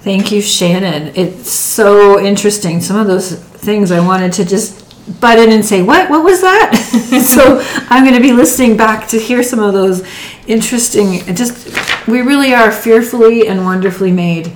[0.00, 1.12] Thank you, Shannon.
[1.14, 2.80] It's so interesting.
[2.80, 6.10] Some of those things I wanted to just butt in and say, What?
[6.10, 6.74] What was that?
[7.26, 10.06] so I'm going to be listening back to hear some of those
[10.46, 14.52] interesting, just, we really are fearfully and wonderfully made.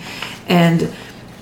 [0.49, 0.83] And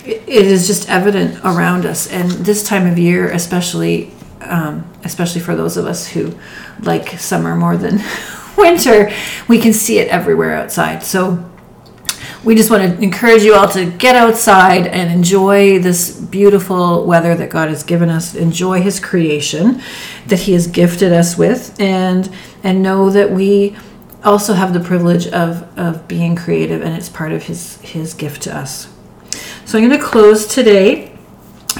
[0.05, 2.11] it is just evident around us.
[2.11, 4.11] And this time of year, especially,
[4.41, 6.35] um, especially for those of us who
[6.81, 8.01] like summer more than
[8.57, 9.11] winter,
[9.49, 11.03] we can see it everywhere outside.
[11.03, 11.52] So
[12.45, 17.34] we just want to encourage you all to get outside and enjoy this beautiful weather
[17.36, 18.34] that God has given us.
[18.34, 19.80] Enjoy His creation
[20.26, 22.30] that He has gifted us with, and
[22.64, 23.76] and know that we
[24.24, 28.43] also have the privilege of of being creative, and it's part of His His gift
[28.43, 28.93] to us.
[29.64, 31.16] So I'm going to close today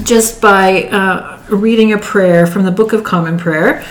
[0.05, 3.85] just by uh, reading a prayer from the Book of Common Prayer.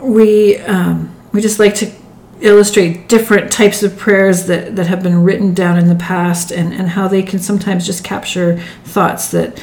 [0.00, 1.99] We um, we just like to
[2.40, 6.72] illustrate different types of prayers that, that have been written down in the past and,
[6.72, 9.62] and how they can sometimes just capture thoughts that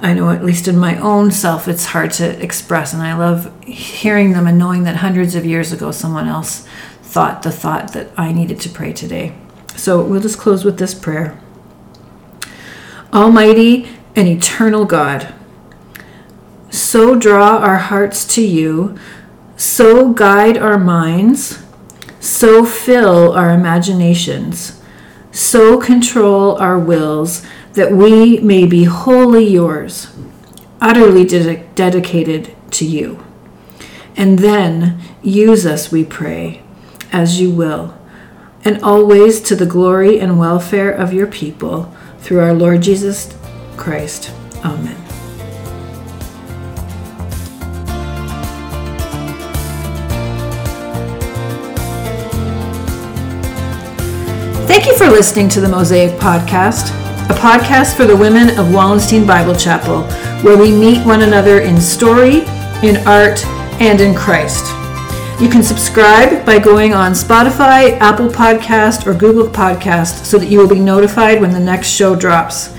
[0.00, 2.92] I know, at least in my own self, it's hard to express.
[2.92, 6.66] And I love hearing them and knowing that hundreds of years ago, someone else
[7.02, 9.34] thought the thought that I needed to pray today.
[9.76, 11.40] So we'll just close with this prayer
[13.12, 15.32] Almighty and eternal God,
[16.70, 18.98] so draw our hearts to you,
[19.56, 21.63] so guide our minds
[22.24, 24.80] so fill our imaginations,
[25.30, 27.44] so control our wills
[27.74, 30.08] that we may be wholly yours,
[30.80, 33.22] utterly de- dedicated to you.
[34.16, 36.62] And then use us, we pray,
[37.12, 37.98] as you will,
[38.64, 43.36] and always to the glory and welfare of your people, through our Lord Jesus
[43.76, 44.32] Christ.
[44.64, 45.03] Amen.
[54.74, 56.90] Thank you for listening to the Mosaic Podcast,
[57.30, 60.02] a podcast for the women of Wallenstein Bible Chapel,
[60.42, 62.38] where we meet one another in story,
[62.82, 63.46] in art,
[63.80, 64.64] and in Christ.
[65.40, 70.58] You can subscribe by going on Spotify, Apple Podcast, or Google Podcast so that you
[70.58, 72.74] will be notified when the next show drops.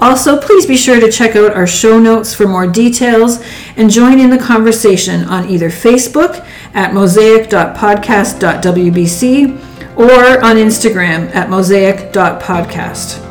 [0.00, 3.42] Also, please be sure to check out our show notes for more details
[3.78, 9.67] and join in the conversation on either Facebook at mosaic.podcast.wbc
[9.98, 13.24] or on Instagram at mosaic.podcast.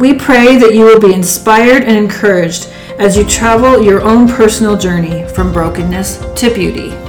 [0.00, 4.78] We pray that you will be inspired and encouraged as you travel your own personal
[4.78, 7.05] journey from brokenness to beauty.